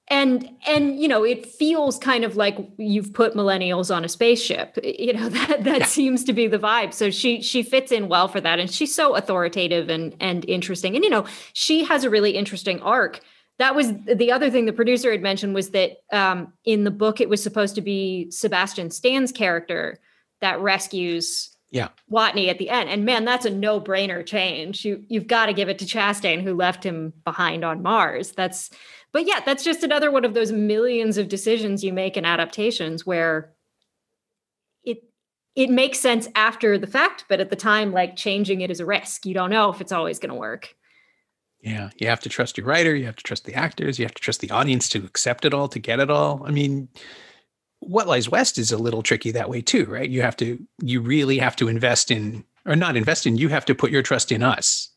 [0.08, 4.78] and and you know it feels kind of like you've put millennials on a spaceship
[4.84, 5.86] you know that that yeah.
[5.86, 8.94] seems to be the vibe so she she fits in well for that and she's
[8.94, 13.22] so authoritative and and interesting and you know she has a really interesting arc
[13.58, 17.20] that was the other thing the producer had mentioned was that um, in the book
[17.22, 20.00] it was supposed to be sebastian stan's character
[20.42, 21.90] that rescues yeah.
[22.10, 22.90] Watney at the end.
[22.90, 24.86] And man, that's a no-brainer change.
[24.86, 28.32] You you've got to give it to Chastain who left him behind on Mars.
[28.32, 28.70] That's
[29.16, 33.06] but yeah, that's just another one of those millions of decisions you make in adaptations
[33.06, 33.54] where
[34.84, 35.06] it
[35.56, 38.86] it makes sense after the fact, but at the time, like changing it is a
[38.86, 39.26] risk.
[39.26, 40.76] You don't know if it's always going to work.
[41.62, 44.14] Yeah, you have to trust your writer, you have to trust the actors, you have
[44.16, 46.44] to trust the audience to accept it all, to get it all.
[46.46, 46.90] I mean,
[47.80, 50.10] what lies west is a little tricky that way too, right?
[50.10, 53.64] You have to, you really have to invest in, or not invest in, you have
[53.64, 54.90] to put your trust in us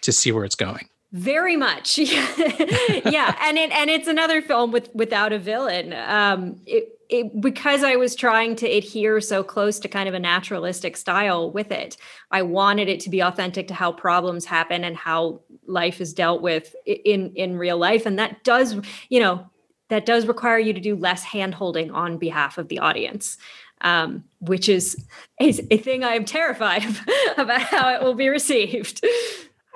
[0.00, 0.88] to see where it's going.
[1.12, 5.92] Very much, yeah, and it and it's another film with without a villain.
[5.92, 10.18] Um, it, it, because I was trying to adhere so close to kind of a
[10.18, 11.96] naturalistic style with it,
[12.32, 16.42] I wanted it to be authentic to how problems happen and how life is dealt
[16.42, 18.76] with in in real life, and that does,
[19.08, 19.48] you know,
[19.88, 23.38] that does require you to do less hand holding on behalf of the audience.
[23.82, 24.96] Um, which is
[25.38, 27.00] a, a thing I am terrified of,
[27.36, 29.04] about how it will be received.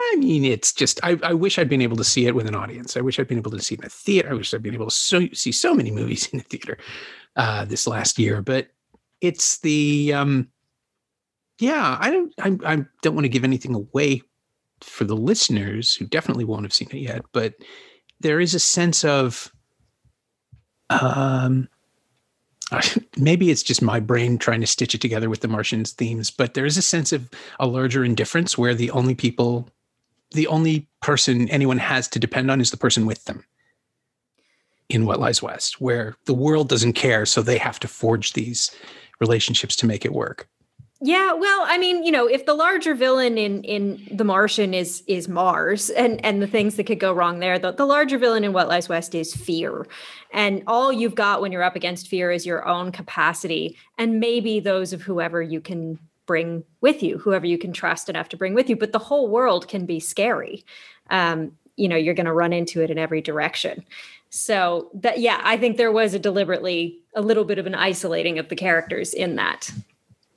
[0.02, 2.54] I mean, it's just I, I, wish I'd been able to see it with an
[2.54, 2.96] audience.
[2.96, 4.30] I wish I'd been able to see it in a theater.
[4.30, 6.78] I wish I'd been able to so, see so many movies in the theater
[7.36, 8.40] uh, this last year.
[8.40, 8.68] But
[9.20, 10.48] it's the um,
[11.58, 11.98] yeah.
[12.00, 14.22] I don't I, I don't want to give anything away
[14.80, 17.22] for the listeners who definitely won't have seen it yet.
[17.32, 17.54] But
[18.20, 19.52] there is a sense of
[20.88, 21.68] um,
[23.18, 26.54] maybe it's just my brain trying to stitch it together with the Martians themes, but
[26.54, 29.68] there is a sense of a larger indifference where the only people
[30.32, 33.44] the only person anyone has to depend on is the person with them
[34.88, 38.70] in what lies west where the world doesn't care so they have to forge these
[39.20, 40.48] relationships to make it work.
[41.02, 45.02] Yeah well i mean you know if the larger villain in in the martian is
[45.06, 48.44] is mars and and the things that could go wrong there the, the larger villain
[48.44, 49.86] in what lies west is fear.
[50.32, 54.60] And all you've got when you're up against fear is your own capacity and maybe
[54.60, 55.98] those of whoever you can
[56.30, 58.76] bring with you, whoever you can trust enough to bring with you.
[58.76, 60.64] But the whole world can be scary.
[61.10, 63.84] Um, you know, you're going to run into it in every direction.
[64.28, 68.38] So that, yeah, I think there was a deliberately a little bit of an isolating
[68.38, 69.72] of the characters in that.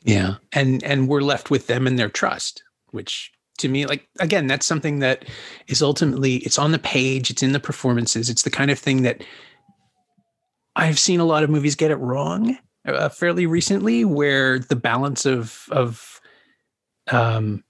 [0.03, 4.47] Yeah, and and we're left with them and their trust, which to me like again
[4.47, 5.25] that's something that
[5.67, 9.03] is ultimately it's on the page it's in the performances it's the kind of thing
[9.03, 9.23] that
[10.75, 15.25] i've seen a lot of movies get it wrong uh, fairly recently where the balance
[15.25, 16.21] of of
[17.11, 17.63] um,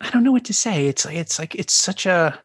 [0.00, 0.86] I don't know what to say.
[0.86, 2.40] It's like it's like it's such a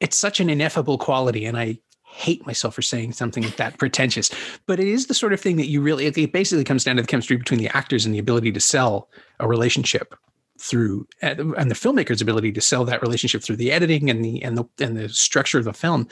[0.00, 4.30] it's such an ineffable quality, and I hate myself for saying something that pretentious.
[4.66, 7.02] But it is the sort of thing that you really it basically comes down to
[7.02, 9.08] the chemistry between the actors and the ability to sell
[9.40, 10.14] a relationship
[10.58, 14.56] through and the filmmaker's ability to sell that relationship through the editing and the and
[14.56, 16.08] the and the structure of the film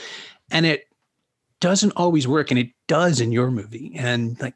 [0.51, 0.87] and it
[1.65, 4.53] doesn't always work and it does in your movie and like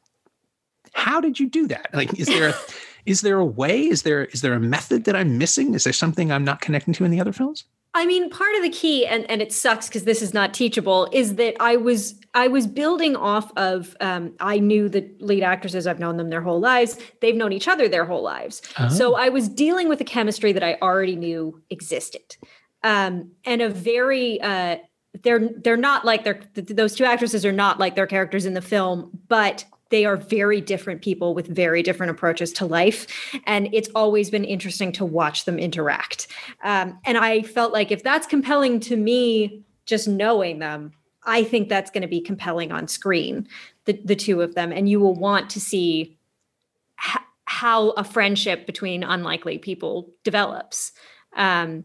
[0.92, 2.54] how did you do that like is there a,
[3.06, 5.92] is there a way is there is there a method that i'm missing is there
[5.94, 9.06] something i'm not connecting to in the other films I mean, part of the key,
[9.06, 12.66] and, and it sucks because this is not teachable, is that I was I was
[12.66, 15.86] building off of um, I knew the lead actresses.
[15.86, 16.98] I've known them their whole lives.
[17.22, 18.61] They've known each other their whole lives.
[18.78, 18.90] Oh.
[18.90, 22.36] So I was dealing with a chemistry that I already knew existed,
[22.84, 24.76] um, and a very uh,
[25.22, 28.62] they're they're not like their those two actresses are not like their characters in the
[28.62, 33.06] film, but they are very different people with very different approaches to life.
[33.46, 36.28] And it's always been interesting to watch them interact.
[36.62, 40.92] Um, and I felt like if that's compelling to me, just knowing them,
[41.24, 43.48] I think that's going to be compelling on screen,
[43.86, 44.72] the, the two of them.
[44.72, 46.18] And you will want to see
[47.44, 50.92] how a friendship between unlikely people develops.
[51.34, 51.84] Um,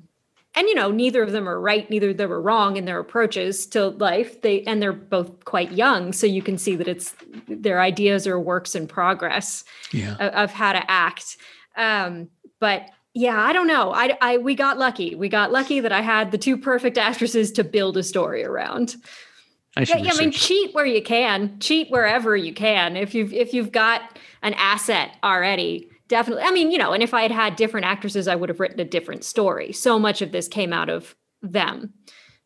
[0.56, 3.00] and you know neither of them are right neither of them are wrong in their
[3.00, 4.42] approaches to life.
[4.42, 7.16] They and they're both quite young so you can see that it's
[7.48, 10.16] their ideas are works in progress yeah.
[10.16, 11.38] of, of how to act.
[11.76, 12.30] Um,
[12.60, 13.94] but yeah i don't know.
[13.94, 15.16] I, I we got lucky.
[15.16, 18.96] We got lucky that i had the two perfect actresses to build a story around.
[19.76, 22.96] I yeah, yeah, I mean, cheat where you can, cheat wherever you can.
[22.96, 26.44] If you've if you've got an asset already, definitely.
[26.44, 28.80] I mean, you know, and if I had had different actresses, I would have written
[28.80, 29.72] a different story.
[29.72, 31.92] So much of this came out of them,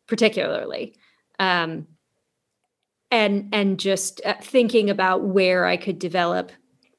[0.06, 0.94] particularly.
[1.38, 1.86] Um,
[3.10, 6.50] and and just uh, thinking about where I could develop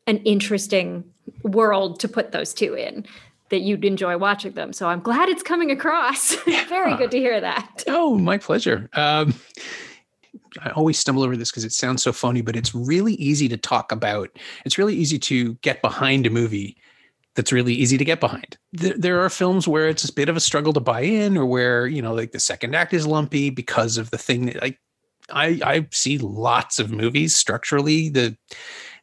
[0.05, 1.05] an interesting
[1.41, 3.03] world to put those two in
[3.49, 4.71] that you'd enjoy watching them.
[4.71, 6.35] So I'm glad it's coming across.
[6.67, 7.83] Very good to hear that.
[7.87, 8.87] Oh, my pleasure.
[8.93, 9.33] Um,
[10.61, 13.57] I always stumble over this because it sounds so phony, but it's really easy to
[13.57, 14.29] talk about.
[14.65, 16.77] It's really easy to get behind a movie
[17.35, 18.57] that's really easy to get behind.
[18.73, 21.45] There, there are films where it's a bit of a struggle to buy in, or
[21.45, 24.79] where you know, like the second act is lumpy because of the thing that like
[25.31, 28.37] I I see lots of movies structurally the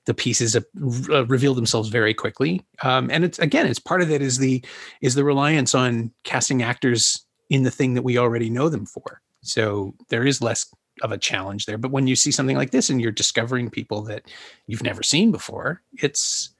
[0.06, 4.22] the pieces uh, reveal themselves very quickly, um, and it's again it's part of it
[4.22, 4.64] is the
[5.00, 9.20] is the reliance on casting actors in the thing that we already know them for.
[9.42, 10.66] So there is less
[11.02, 11.78] of a challenge there.
[11.78, 14.24] But when you see something like this and you're discovering people that
[14.66, 16.50] you've never seen before, it's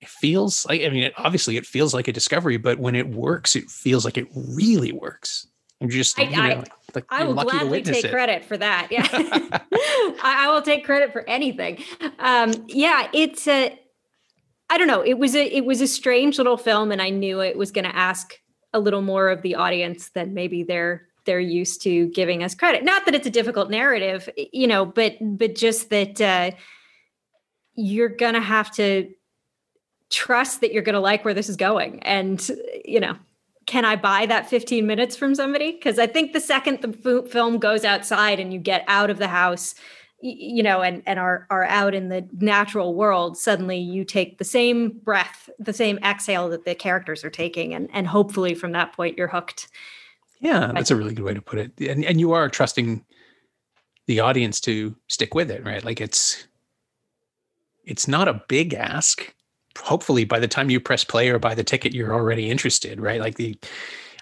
[0.00, 3.08] it feels like I mean, it, obviously it feels like a discovery, but when it
[3.08, 5.46] works, it feels like it really works.
[5.80, 6.64] And you're just, I, you know, I,
[6.94, 8.12] like, I will gladly take it.
[8.12, 8.86] credit for that.
[8.90, 11.82] Yeah, I, I, will take credit for anything.
[12.20, 13.78] Um, yeah, it's a.
[14.70, 15.02] I don't know.
[15.02, 17.84] It was a it was a strange little film, and I knew it was going
[17.84, 18.32] to ask
[18.72, 22.84] a little more of the audience than maybe they're they're used to giving us credit.
[22.84, 26.50] Not that it's a difficult narrative, you know, but but just that uh,
[27.74, 29.10] you're gonna have to
[30.10, 32.50] trust that you're gonna like where this is going, and
[32.84, 33.16] you know,
[33.66, 35.72] can I buy that 15 minutes from somebody?
[35.72, 39.28] Because I think the second the film goes outside and you get out of the
[39.28, 39.74] house,
[40.20, 44.44] you know, and and are are out in the natural world, suddenly you take the
[44.44, 48.92] same breath, the same exhale that the characters are taking, and and hopefully from that
[48.92, 49.68] point you're hooked
[50.42, 51.72] yeah, that's a really good way to put it.
[51.80, 53.04] And and you are trusting
[54.06, 55.84] the audience to stick with it, right?
[55.84, 56.48] Like it's
[57.84, 59.34] it's not a big ask.
[59.78, 63.20] Hopefully by the time you press play or buy the ticket, you're already interested, right?
[63.20, 63.56] Like the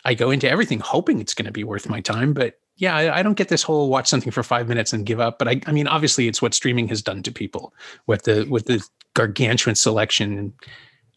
[0.05, 3.19] I go into everything hoping it's going to be worth my time, but yeah, I,
[3.19, 5.39] I, don't get this whole watch something for five minutes and give up.
[5.39, 7.75] But I, I mean, obviously, it's what streaming has done to people
[8.07, 10.55] with the with the gargantuan selection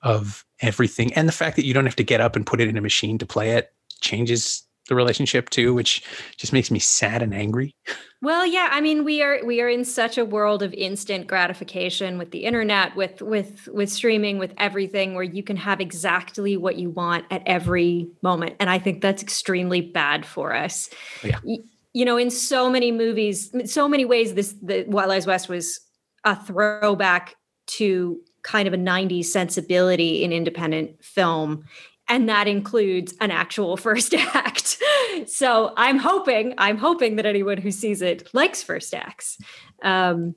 [0.01, 2.68] of everything, and the fact that you don't have to get up and put it
[2.68, 6.04] in a machine to play it changes the relationship too, which
[6.38, 7.76] just makes me sad and angry.
[8.22, 12.18] Well, yeah, I mean, we are we are in such a world of instant gratification
[12.18, 16.78] with the internet, with with with streaming, with everything, where you can have exactly what
[16.78, 20.90] you want at every moment, and I think that's extremely bad for us.
[21.24, 21.40] Yeah.
[21.94, 25.80] you know, in so many movies, so many ways, this the What Lies West was
[26.24, 31.64] a throwback to kind of a 90s sensibility in independent film
[32.10, 34.78] and that includes an actual first act.
[35.26, 39.38] so I'm hoping, I'm hoping that anyone who sees it likes first acts,
[39.84, 40.36] um,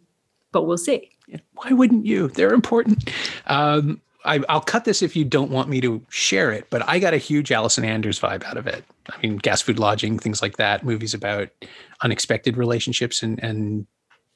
[0.53, 1.11] but we'll see.
[1.55, 2.29] Why wouldn't you?
[2.29, 3.11] They're important.
[3.47, 6.99] Um, I, will cut this if you don't want me to share it, but I
[6.99, 8.85] got a huge Allison Anders vibe out of it.
[9.11, 11.49] I mean, gas food lodging, things like that, movies about
[12.03, 13.87] unexpected relationships and, and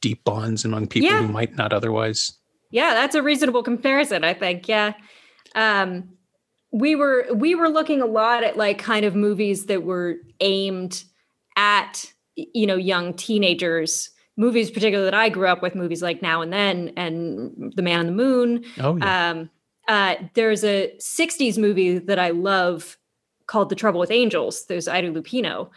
[0.01, 1.23] deep bonds among people yeah.
[1.23, 2.33] who might not otherwise.
[2.71, 4.69] Yeah, that's a reasonable comparison, I think.
[4.69, 4.93] Yeah.
[5.55, 6.11] um,
[6.73, 11.05] we were we were looking a lot at like kind of movies that were aimed
[11.57, 12.05] at
[12.37, 16.53] you know young teenagers movies particularly that i grew up with movies like now and
[16.53, 19.31] then and the man on the moon oh yeah.
[19.31, 19.51] um,
[19.89, 22.97] uh, there's a 60s movie that i love
[23.47, 25.69] called the trouble with angels there's ida lupino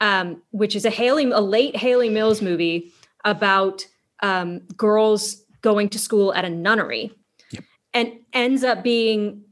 [0.00, 2.90] um, which is a hayley a late hayley mills movie
[3.24, 3.86] about
[4.22, 7.12] um, girls going to school at a nunnery
[7.52, 7.64] Yep.
[7.94, 9.44] and ends up being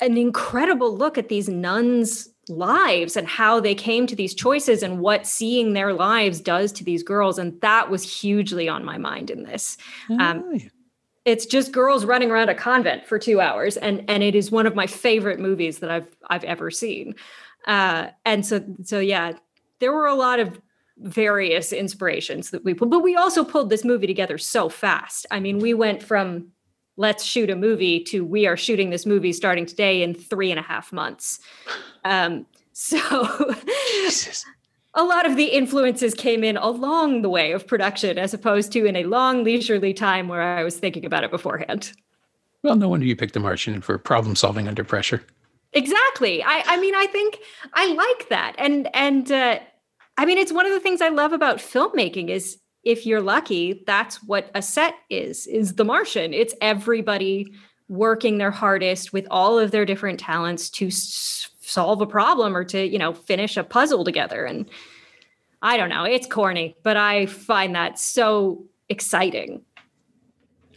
[0.00, 5.00] an incredible look at these nuns lives and how they came to these choices and
[5.00, 9.30] what seeing their lives does to these girls and that was hugely on my mind
[9.30, 9.76] in this.
[10.20, 10.68] Um, Oh, yeah.
[11.24, 14.66] it's just girls running around a convent for two hours and and it is one
[14.66, 17.14] of my favorite movies that i've i've ever seen.
[17.66, 19.32] Uh and so so yeah
[19.80, 20.60] there were a lot of
[20.98, 25.26] various inspirations that we pulled but we also pulled this movie together so fast.
[25.32, 26.52] I mean we went from
[26.96, 30.58] let's shoot a movie to we are shooting this movie starting today in three and
[30.60, 31.40] a half months
[32.04, 32.98] um so
[34.96, 38.86] a lot of the influences came in along the way of production as opposed to
[38.86, 41.92] in a long leisurely time where I was thinking about it beforehand.
[42.62, 45.22] Well, no wonder you picked The Martian for problem solving under pressure.
[45.74, 46.42] Exactly.
[46.42, 47.38] I, I mean, I think
[47.74, 48.54] I like that.
[48.58, 49.58] And and uh,
[50.16, 53.82] I mean, it's one of the things I love about filmmaking is if you're lucky,
[53.84, 56.32] that's what a set is, is the Martian.
[56.32, 57.52] It's everybody
[57.88, 62.62] working their hardest with all of their different talents to s- solve a problem or
[62.62, 64.44] to, you know, finish a puzzle together.
[64.44, 64.70] And
[65.62, 69.62] I don't know, it's corny, but I find that so exciting.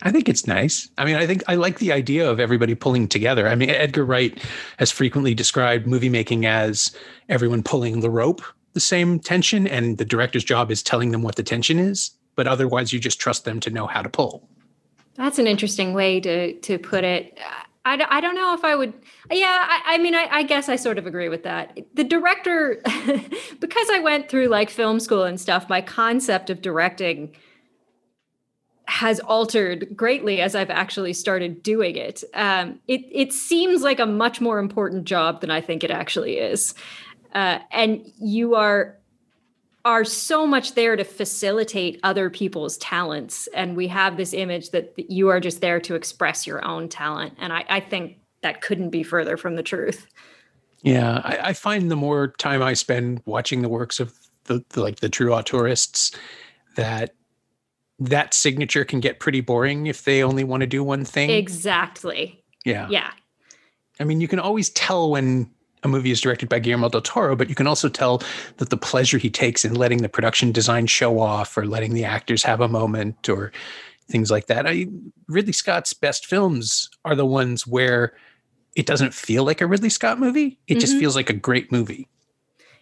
[0.02, 0.90] I think it's nice.
[0.98, 3.48] I mean, I think I like the idea of everybody pulling together.
[3.48, 4.36] I mean, Edgar Wright
[4.78, 6.96] has frequently described movie making as
[7.28, 8.42] everyone pulling the rope,
[8.74, 12.12] the same tension, and the director's job is telling them what the tension is.
[12.36, 14.48] But otherwise, you just trust them to know how to pull.
[15.16, 17.38] That's an interesting way to to put it.
[17.86, 18.94] I, I don't know if I would.
[19.32, 21.78] Yeah, I, I mean, I, I guess I sort of agree with that.
[21.94, 22.82] The director,
[23.60, 27.36] because I went through like film school and stuff, my concept of directing
[28.90, 32.24] has altered greatly as I've actually started doing it.
[32.34, 36.38] Um, it it seems like a much more important job than I think it actually
[36.38, 36.74] is,
[37.34, 38.96] uh, and you are
[39.86, 43.48] are so much there to facilitate other people's talents.
[43.54, 47.36] And we have this image that you are just there to express your own talent.
[47.40, 50.06] And i, I think that couldn't be further from the truth.
[50.82, 54.14] Yeah, I, I find the more time I spend watching the works of
[54.46, 56.16] the, the like the true auteurists,
[56.76, 57.16] that
[58.00, 61.30] that signature can get pretty boring if they only want to do one thing.
[61.30, 62.42] exactly.
[62.64, 62.88] Yeah.
[62.90, 63.12] yeah.
[64.00, 65.52] I mean, you can always tell when
[65.84, 68.22] a movie is directed by Guillermo del Toro, but you can also tell
[68.58, 72.06] that the pleasure he takes in letting the production design show off or letting the
[72.06, 73.52] actors have a moment or
[74.10, 74.68] things like that.
[74.68, 74.88] I,
[75.28, 78.14] Ridley Scott's best films are the ones where
[78.76, 80.60] it doesn't feel like a Ridley Scott movie.
[80.68, 81.00] It just Mhm.
[81.00, 82.08] feels like a great movie.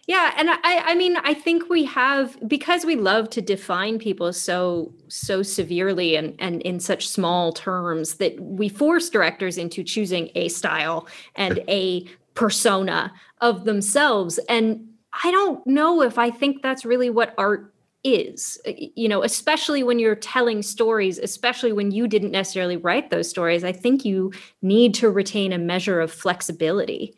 [0.06, 4.32] yeah and i i mean i think we have because we love to define people
[4.32, 10.30] so so severely and and in such small terms that we force directors into choosing
[10.34, 12.06] a style and a
[12.38, 14.86] persona of themselves and
[15.24, 17.74] i don't know if i think that's really what art
[18.04, 23.28] is you know especially when you're telling stories especially when you didn't necessarily write those
[23.28, 24.32] stories i think you
[24.62, 27.12] need to retain a measure of flexibility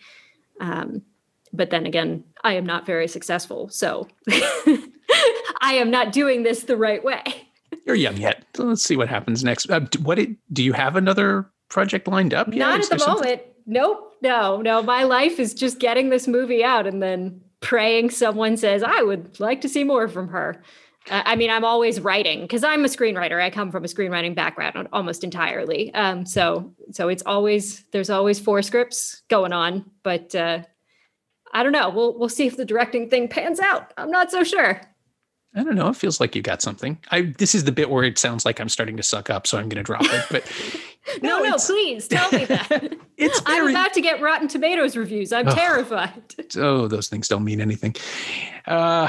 [0.63, 1.03] um,
[1.53, 4.09] but then again i am not very successful so
[5.61, 7.23] i am not doing this the right way
[7.85, 8.45] You're young yet.
[8.57, 9.71] Let's see what happens next.
[9.71, 12.49] Uh, what it, do you have another project lined up?
[12.49, 12.59] yet?
[12.59, 16.65] not at the something- moment nope no no my life is just getting this movie
[16.65, 20.63] out and then praying someone says i would like to see more from her.
[21.11, 23.41] Uh, i mean i'm always writing because i'm a screenwriter.
[23.41, 25.93] I come from a screenwriting background almost entirely.
[25.95, 30.63] Um, so so it's always there's always four scripts going on but uh,
[31.53, 31.89] i don't know.
[31.91, 33.93] We'll we'll see if the directing thing pans out.
[33.97, 34.81] I'm not so sure
[35.55, 35.89] I don't know.
[35.89, 36.99] It feels like you got something.
[37.11, 39.59] I this is the bit where it sounds like I'm starting to suck up, so
[39.59, 40.25] I'm going to drop it.
[40.31, 44.97] But no no, it's- please tell me that it's i'm about to get rotten tomatoes
[44.97, 45.57] reviews i'm Ugh.
[45.57, 46.23] terrified
[46.57, 47.97] oh, those things don't mean anything.
[48.67, 49.09] Uh,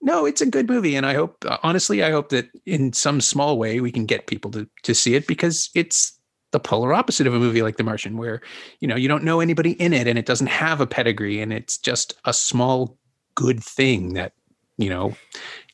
[0.00, 3.20] no, it's a good movie, and I hope, uh, honestly, I hope that in some
[3.22, 6.18] small way we can get people to to see it because it's
[6.52, 8.40] the polar opposite of a movie like The Martian, where
[8.80, 11.52] you know you don't know anybody in it, and it doesn't have a pedigree, and
[11.52, 12.98] it's just a small
[13.34, 14.32] good thing that
[14.76, 15.16] you know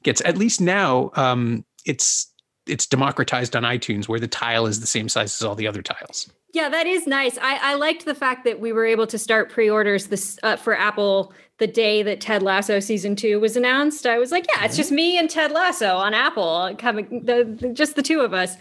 [0.03, 2.27] gets at least now um, it's
[2.67, 5.83] it's democratized on iTunes where the tile is the same size as all the other
[5.83, 6.31] tiles.
[6.53, 7.39] Yeah, that is nice.
[7.39, 10.77] I, I liked the fact that we were able to start pre-orders this uh, for
[10.77, 14.07] Apple the day that Ted Lasso season two was announced.
[14.07, 17.73] I was like, yeah, it's just me and Ted Lasso on Apple coming, the, the-
[17.73, 18.57] just the two of us.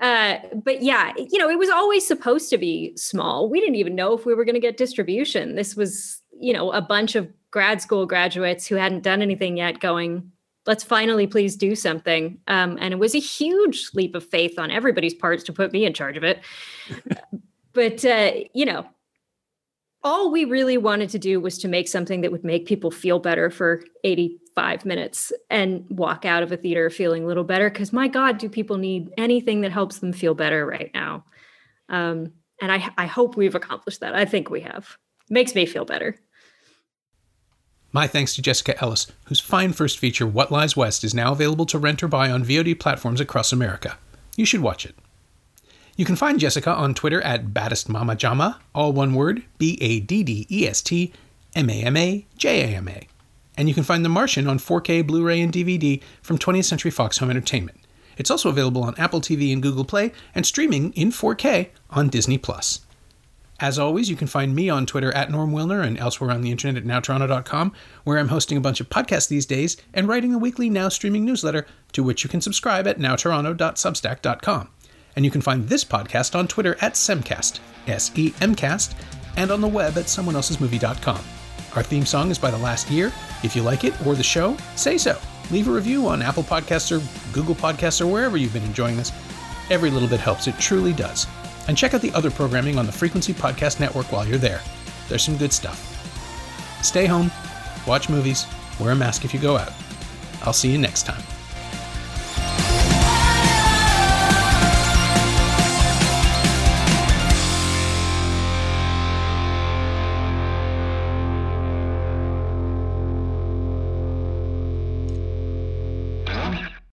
[0.00, 3.48] Uh, but yeah, you know, it was always supposed to be small.
[3.48, 5.54] We didn't even know if we were going to get distribution.
[5.54, 9.78] This was, you know, a bunch of grad school graduates who hadn't done anything yet
[9.78, 10.32] going,
[10.66, 12.38] let's finally please do something.
[12.48, 15.84] Um, and it was a huge leap of faith on everybody's parts to put me
[15.84, 16.40] in charge of it.
[17.72, 18.86] but, uh, you know,
[20.04, 23.18] all we really wanted to do was to make something that would make people feel
[23.18, 27.70] better for 85 minutes and walk out of a theater feeling a little better.
[27.70, 31.24] Because my God, do people need anything that helps them feel better right now?
[31.88, 34.14] Um, and I, I hope we've accomplished that.
[34.14, 34.96] I think we have.
[35.30, 36.16] Makes me feel better.
[37.94, 41.66] My thanks to Jessica Ellis, whose fine first feature, What Lies West, is now available
[41.66, 43.98] to rent or buy on VOD platforms across America.
[44.34, 44.94] You should watch it.
[45.94, 50.00] You can find Jessica on Twitter at Baddest Mama Jama, all one word, B A
[50.00, 51.12] D D E S T
[51.54, 53.06] M A M A J A M A.
[53.58, 56.90] And you can find The Martian on 4K, Blu ray, and DVD from 20th Century
[56.90, 57.78] Fox Home Entertainment.
[58.16, 62.38] It's also available on Apple TV and Google Play and streaming in 4K on Disney
[62.38, 62.80] Plus.
[63.62, 66.50] As always, you can find me on Twitter at Norm Wilner and elsewhere on the
[66.50, 70.38] internet at nowtoronto.com, where I'm hosting a bunch of podcasts these days and writing a
[70.38, 74.68] weekly Now streaming newsletter to which you can subscribe at nowtoronto.substack.com.
[75.14, 78.96] And you can find this podcast on Twitter at Semcast, S E M Cast,
[79.36, 81.20] and on the web at someoneelsesmovie.com.
[81.76, 83.12] Our theme song is by The Last Year.
[83.44, 85.16] If you like it or the show, say so.
[85.52, 87.00] Leave a review on Apple Podcasts or
[87.32, 89.12] Google Podcasts or wherever you've been enjoying this.
[89.70, 91.28] Every little bit helps, it truly does.
[91.68, 94.60] And check out the other programming on the Frequency Podcast Network while you're there.
[95.08, 95.88] There's some good stuff.
[96.82, 97.30] Stay home,
[97.86, 98.46] watch movies,
[98.80, 99.72] wear a mask if you go out.
[100.42, 101.22] I'll see you next time.